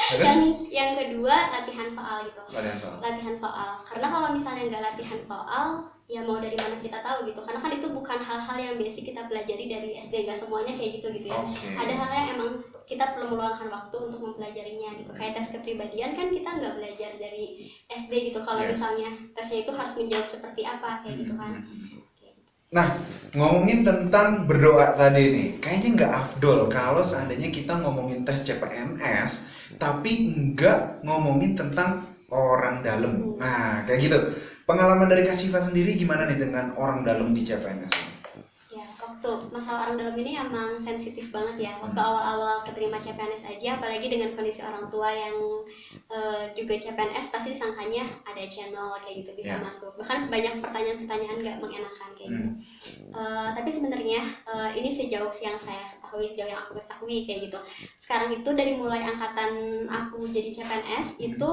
Dan 0.08 0.38
yang 0.72 0.96
kedua 0.96 1.52
latihan 1.52 1.92
soal 1.92 2.24
gitu. 2.32 2.44
Latihan 2.48 2.80
soal. 2.80 2.98
latihan 3.04 3.36
soal. 3.36 3.72
Karena 3.84 4.08
kalau 4.08 4.28
misalnya 4.32 4.64
nggak 4.72 4.84
latihan 4.94 5.22
soal 5.22 5.66
ya 6.08 6.24
mau 6.24 6.40
dari 6.40 6.56
mana 6.56 6.80
kita 6.80 7.04
tahu 7.04 7.28
gitu. 7.28 7.44
Karena 7.44 7.60
kan 7.60 7.72
itu 7.76 7.88
bukan 7.92 8.20
hal-hal 8.24 8.56
yang 8.56 8.76
basic 8.80 9.12
kita 9.12 9.28
pelajari 9.28 9.68
dari 9.68 9.90
SD 10.00 10.24
nggak 10.24 10.40
semuanya 10.40 10.74
kayak 10.80 11.04
gitu 11.04 11.08
gitu 11.12 11.28
ya. 11.28 11.40
Oke. 11.44 11.68
ada 11.76 11.94
hal 11.94 12.10
yang 12.16 12.28
emang 12.40 12.52
kita 12.88 13.04
perlu 13.12 13.36
meluangkan 13.36 13.68
waktu 13.68 13.96
untuk 14.00 14.20
mempelajarinya 14.24 14.90
gitu. 15.04 15.12
Kayak 15.12 15.44
tes 15.44 15.48
kepribadian 15.52 16.16
kan 16.16 16.32
kita 16.32 16.50
nggak 16.56 16.74
belajar 16.80 17.12
dari 17.20 17.68
SD 17.92 18.32
gitu. 18.32 18.40
Kalau 18.48 18.64
Yes. 18.64 18.80
misalnya 18.80 19.10
tesnya 19.36 19.60
itu 19.68 19.72
harus 19.76 19.94
menjawab 20.00 20.28
seperti 20.28 20.62
apa 20.64 21.04
kayak 21.04 21.16
gitu 21.28 21.34
kan 21.36 21.52
Nah, 22.76 22.88
ngomongin 23.32 23.80
tentang 23.88 24.44
berdoa 24.44 24.92
tadi 25.00 25.32
nih, 25.32 25.48
kayaknya 25.64 25.90
nggak 25.96 26.14
afdol 26.22 26.68
kalau 26.68 27.00
seandainya 27.00 27.48
kita 27.48 27.80
ngomongin 27.80 28.28
tes 28.28 28.44
CPNS, 28.44 29.32
tapi 29.80 30.12
nggak 30.52 31.00
ngomongin 31.08 31.56
tentang 31.56 31.90
orang 32.28 32.84
dalam. 32.84 33.14
Nah, 33.40 33.88
kayak 33.88 34.00
gitu. 34.04 34.18
Pengalaman 34.68 35.08
dari 35.08 35.24
Kasifa 35.24 35.64
sendiri 35.64 35.96
gimana 35.96 36.28
nih 36.28 36.36
dengan 36.44 36.76
orang 36.76 37.08
dalam 37.08 37.32
di 37.32 37.40
CPNS? 37.48 38.17
Waktu 39.18 39.50
masalah 39.50 39.90
orang 39.90 39.98
dalam 39.98 40.16
ini 40.22 40.38
emang 40.38 40.78
sensitif 40.86 41.34
banget 41.34 41.66
ya. 41.66 41.74
Waktu 41.82 41.98
awal-awal 41.98 42.62
keterima 42.70 43.02
CPNS 43.02 43.50
aja 43.50 43.82
apalagi 43.82 44.14
dengan 44.14 44.38
kondisi 44.38 44.62
orang 44.62 44.94
tua 44.94 45.10
yang 45.10 45.34
eh, 46.14 46.54
juga 46.54 46.78
CPNS 46.78 47.34
pasti 47.34 47.58
disangkanya 47.58 48.06
ada 48.30 48.46
channel 48.46 48.94
kayak 49.02 49.26
gitu 49.26 49.32
bisa 49.34 49.58
Ya. 49.58 49.64
masuk. 49.66 49.98
Bahkan 49.98 50.30
banyak 50.30 50.62
pertanyaan-pertanyaan 50.62 51.38
nggak 51.42 51.58
mengenakan 51.58 52.10
kayak 52.14 52.30
gitu. 52.30 52.50
Hmm. 52.54 52.62
Eh, 53.18 53.50
tapi 53.58 53.70
sebenarnya 53.74 54.22
eh, 54.54 54.70
ini 54.78 54.90
sejauh 54.94 55.34
yang 55.42 55.58
saya 55.66 55.98
ketahui 55.98 56.38
sejauh 56.38 56.50
yang 56.54 56.62
aku 56.62 56.78
ketahui 56.78 57.18
kayak 57.26 57.40
gitu. 57.50 57.60
Sekarang 57.98 58.30
itu 58.38 58.50
dari 58.54 58.78
mulai 58.78 59.02
angkatan 59.02 59.52
aku 59.90 60.30
jadi 60.30 60.54
CPNS 60.54 61.18
itu 61.18 61.50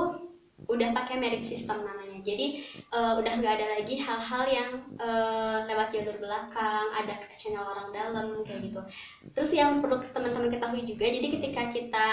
udah 0.69 0.89
pakai 0.95 1.17
merit 1.19 1.43
system 1.43 1.83
namanya 1.83 2.14
jadi 2.25 2.47
eh, 2.91 3.13
udah 3.21 3.33
nggak 3.39 3.55
ada 3.61 3.67
lagi 3.79 3.95
hal-hal 4.01 4.45
yang 4.49 4.71
eh, 4.97 5.59
lewat 5.69 5.93
jalur 5.93 6.17
belakang 6.19 6.87
ada 6.91 7.15
channel 7.37 7.63
orang 7.69 7.93
dalam 7.93 8.27
kayak 8.43 8.73
gitu. 8.73 8.81
Terus 9.37 9.51
yang 9.53 9.85
perlu 9.85 10.01
teman-teman 10.11 10.49
ketahui 10.49 10.89
juga 10.89 11.05
jadi 11.05 11.29
ketika 11.29 11.63
kita 11.71 12.09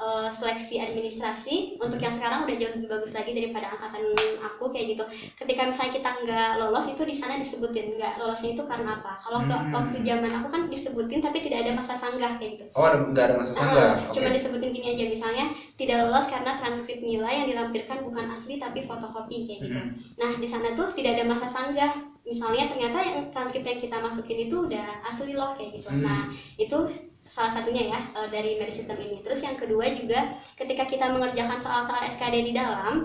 eh, 0.00 0.28
seleksi 0.32 0.80
administrasi 0.80 1.76
untuk 1.76 2.00
yang 2.00 2.16
sekarang 2.16 2.48
udah 2.48 2.56
jauh 2.56 2.72
lebih 2.80 2.88
bagus 2.88 3.12
lagi 3.12 3.36
daripada 3.36 3.76
angkatan 3.76 4.16
aku 4.40 4.72
kayak 4.72 4.96
gitu. 4.96 5.04
Ketika 5.36 5.68
misalnya 5.68 5.92
kita 5.92 6.10
nggak 6.24 6.50
lolos 6.58 6.86
itu 6.88 7.02
di 7.04 7.14
sana 7.14 7.36
disebutin. 7.36 8.00
Nggak 8.00 8.16
lolosnya 8.16 8.56
itu 8.56 8.62
karena 8.64 8.96
apa? 9.02 9.20
Kalau 9.20 9.36
waktu, 9.44 9.54
Hmm. 9.60 9.72
waktu 9.76 9.96
zaman 10.06 10.32
aku 10.40 10.48
kan 10.48 10.62
disebutin 10.72 11.20
tapi 11.20 11.38
tidak 11.44 11.58
ada 11.68 11.72
masa 11.76 11.94
sanggah 12.00 12.40
kayak 12.40 12.50
gitu. 12.56 12.64
Oh, 12.72 12.88
nggak 12.88 13.24
ada 13.28 13.34
masa 13.36 13.52
sanggah? 13.52 13.92
Ah, 13.92 14.08
Oke. 14.08 14.16
cuma 14.16 14.32
disebutin 14.32 14.70
gini 14.72 14.86
aja. 14.96 15.04
Misalnya 15.10 15.46
tidak 15.76 16.08
lolos 16.08 16.26
karena 16.30 16.56
transkrip 16.56 17.00
nilai 17.02 17.34
yang 17.44 17.48
dilampirkan 17.50 17.98
bukan 18.06 18.24
asli 18.32 18.56
tapi 18.56 18.86
fotokopi 18.88 19.49
kayak 19.50 19.60
gitu. 19.66 19.80
Hmm. 19.80 19.90
Nah 20.20 20.30
di 20.38 20.46
sana 20.46 20.68
tuh 20.78 20.88
tidak 20.94 21.18
ada 21.18 21.24
masa 21.26 21.46
sanggah. 21.50 21.92
Misalnya 22.20 22.70
ternyata 22.70 22.98
yang 23.02 23.18
transkrip 23.34 23.64
yang 23.66 23.80
kita 23.82 23.96
masukin 23.98 24.38
itu 24.46 24.56
udah 24.70 25.02
asli 25.02 25.34
loh 25.34 25.58
kayak 25.58 25.82
gitu. 25.82 25.88
Hmm. 25.90 26.02
Nah 26.04 26.20
itu 26.54 26.78
salah 27.26 27.50
satunya 27.54 27.90
ya 27.90 28.00
eh, 28.14 28.28
dari 28.30 28.58
merit 28.58 28.74
system 28.74 28.98
ini. 29.02 29.18
Terus 29.26 29.42
yang 29.42 29.58
kedua 29.58 29.90
juga 29.94 30.38
ketika 30.54 30.86
kita 30.86 31.10
mengerjakan 31.10 31.58
soal-soal 31.58 32.06
SKD 32.06 32.50
di 32.50 32.52
dalam 32.54 33.02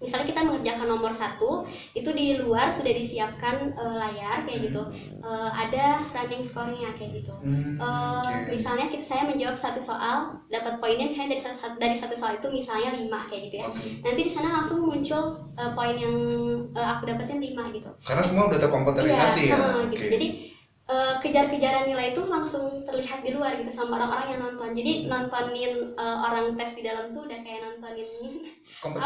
misalnya 0.00 0.26
kita 0.32 0.40
mengerjakan 0.42 0.88
nomor 0.88 1.12
satu 1.12 1.62
itu 1.92 2.10
di 2.10 2.40
luar 2.40 2.72
sudah 2.72 2.90
disiapkan 2.90 3.76
eh, 3.76 3.96
layar 4.00 4.42
kayak 4.44 4.72
gitu 4.72 4.82
Eh, 5.20 5.50
ada 5.52 6.00
running 6.16 6.40
score-nya 6.40 6.96
kayak 6.96 7.20
gitu 7.20 7.28
Hmm, 7.44 7.76
Eh, 7.76 8.24
oke. 8.24 8.48
misalnya 8.48 8.88
kita, 8.88 9.04
saya 9.04 9.22
menjawab 9.28 9.52
satu 9.52 9.76
soal 9.76 10.32
dapat 10.48 10.80
poinnya 10.80 11.04
misalnya 11.04 11.36
dari 11.36 11.42
satu 11.44 11.76
dari 11.76 11.92
satu 11.92 12.16
soal 12.16 12.40
itu 12.40 12.48
misalnya 12.48 12.96
lima 12.96 13.28
kayak 13.28 13.52
gitu 13.52 13.56
ya 13.60 13.66
Oke. 13.68 14.00
nanti 14.00 14.20
di 14.24 14.32
sana 14.32 14.48
langsung 14.56 14.88
muncul 14.88 15.36
eh, 15.60 15.70
poin 15.76 15.92
yang 15.92 16.14
eh, 16.72 16.86
aku 16.96 17.04
dapetin 17.04 17.36
lima 17.36 17.68
gitu 17.68 17.92
Karena 18.00 18.24
semua 18.24 18.48
udah 18.48 18.56
terkomputerisasi 18.58 19.42
Iya, 19.44 19.52
ya. 19.52 19.56
eh, 19.60 19.76
Oke. 19.84 19.92
gitu. 19.92 20.04
jadi 20.08 20.26
eh, 20.90 21.12
kejar-kejaran 21.22 21.84
nilai 21.88 22.06
itu 22.12 22.20
langsung 22.34 22.64
terlihat 22.86 23.18
di 23.26 23.30
luar 23.36 23.50
gitu 23.60 23.70
sama 23.70 23.92
orang-orang 23.98 24.26
yang 24.34 24.40
nonton 24.44 24.68
jadi 24.78 24.90
nontonin 25.10 25.72
eh, 26.02 26.16
orang 26.26 26.46
tes 26.58 26.70
di 26.76 26.82
dalam 26.88 27.04
tuh 27.14 27.22
udah 27.28 27.38
kayak 27.44 27.60
nontonin 27.64 28.08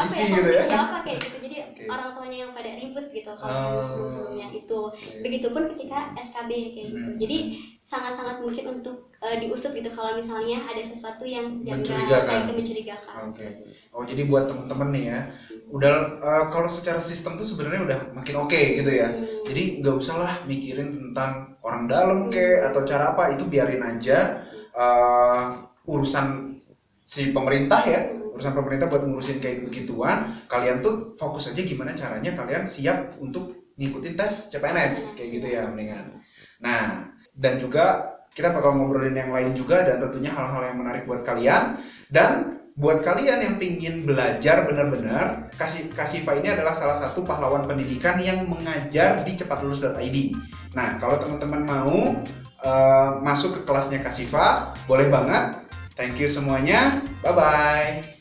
apa 0.01 0.13
kompetisi 0.13 0.19
ya 0.19 0.27
gitu 0.33 0.49
ya. 0.57 0.63
apa 0.83 0.95
kayak 1.05 1.17
gitu 1.29 1.35
jadi 1.45 1.55
Oke. 1.69 1.83
orang 1.93 2.09
tuanya 2.15 2.37
yang 2.47 2.51
pada 2.57 2.71
ribut 2.79 3.05
gitu 3.13 3.31
kalau 3.39 3.55
Oh. 3.55 3.63
yang 3.69 3.75
sebelum-sebelumnya 3.87 4.47
itu 4.59 4.79
begitupun 5.23 5.63
ketika 5.71 5.97
SKB 6.17 6.51
kayak 6.73 6.87
gitu 6.95 7.09
Hmm. 7.13 7.19
jadi 7.21 7.37
sangat-sangat 7.85 8.35
mungkin 8.41 8.65
untuk 8.65 8.95
eh, 9.25 9.37
diusut 9.41 9.73
gitu 9.73 9.89
kalau 9.89 10.13
misalnya 10.15 10.61
ada 10.63 10.79
sesuatu 10.79 11.25
yang 11.25 11.59
Mencurigakan. 11.59 12.45
itu 12.45 12.53
mencurigakan 12.53 13.13
Oke. 13.33 13.47
Oh 13.89 14.05
jadi 14.05 14.29
buat 14.29 14.45
temen-temen 14.45 14.89
nih 14.93 15.05
ya, 15.09 15.19
udah 15.67 15.93
eh, 16.21 16.45
kalau 16.49 16.69
secara 16.69 17.01
sistem 17.01 17.35
tuh 17.35 17.43
sebenarnya 17.43 17.81
udah 17.83 17.99
makin 18.13 18.35
oke 18.37 18.55
gitu 18.77 18.91
ya. 18.91 19.09
Hmm. 19.09 19.25
Jadi 19.49 19.81
nggak 19.81 19.95
usah 19.97 20.15
lah 20.15 20.33
mikirin 20.45 20.93
tentang 20.93 21.57
orang 21.65 21.89
dalam 21.89 22.19
ke 22.29 22.37
Hmm. 22.61 22.67
atau 22.69 22.85
cara 22.85 23.11
apa 23.11 23.33
itu 23.33 23.43
biarin 23.45 23.81
aja 23.81 24.45
eh, 24.71 25.45
urusan 25.85 26.53
si 27.01 27.29
pemerintah 27.31 27.81
ya, 27.85 28.01
Hmm. 28.11 28.33
urusan 28.35 28.53
pemerintah 28.53 28.87
buat 28.87 29.03
ngurusin 29.03 29.39
kayak 29.39 29.65
begituan. 29.65 30.35
Kalian 30.45 30.79
tuh 30.79 31.15
fokus 31.15 31.49
aja 31.49 31.61
gimana 31.61 31.93
caranya 31.93 32.35
kalian 32.35 32.65
siap 32.65 33.15
untuk 33.17 33.55
ngikutin 33.75 34.15
tes 34.15 34.51
CPNS 34.51 35.15
kayak 35.15 35.29
gitu 35.35 35.47
ya 35.51 35.67
mendingan. 35.67 36.19
Nah 36.59 37.11
dan 37.35 37.59
juga 37.59 38.14
kita 38.35 38.51
bakal 38.51 38.75
ngobrolin 38.75 39.15
yang 39.15 39.31
lain 39.31 39.55
juga 39.55 39.87
dan 39.87 40.03
tentunya 40.03 40.29
hal-hal 40.29 40.61
yang 40.67 40.77
menarik 40.77 41.07
buat 41.07 41.23
kalian. 41.23 41.79
Dan 42.11 42.59
buat 42.75 42.99
kalian 43.07 43.39
yang 43.39 43.55
pingin 43.55 44.03
belajar 44.03 44.67
benar-benar 44.67 45.47
Kasifa 45.95 46.35
ini 46.35 46.51
adalah 46.51 46.75
salah 46.75 46.99
satu 46.99 47.23
pahlawan 47.23 47.63
pendidikan 47.63 48.19
yang 48.19 48.43
mengajar 48.51 49.23
di 49.23 49.31
cepatlulus.id 49.39 50.35
nah 50.75 50.99
kalau 50.99 51.15
teman-teman 51.15 51.63
mau 51.63 52.19
eh, 52.59 53.09
masuk 53.23 53.55
ke 53.55 53.61
kelasnya 53.63 54.03
Kasifa 54.03 54.75
boleh 54.91 55.07
banget. 55.07 55.63
Thank 55.95 56.19
you 56.19 56.27
semuanya. 56.27 56.99
Bye 57.23 57.31
bye 57.31 58.14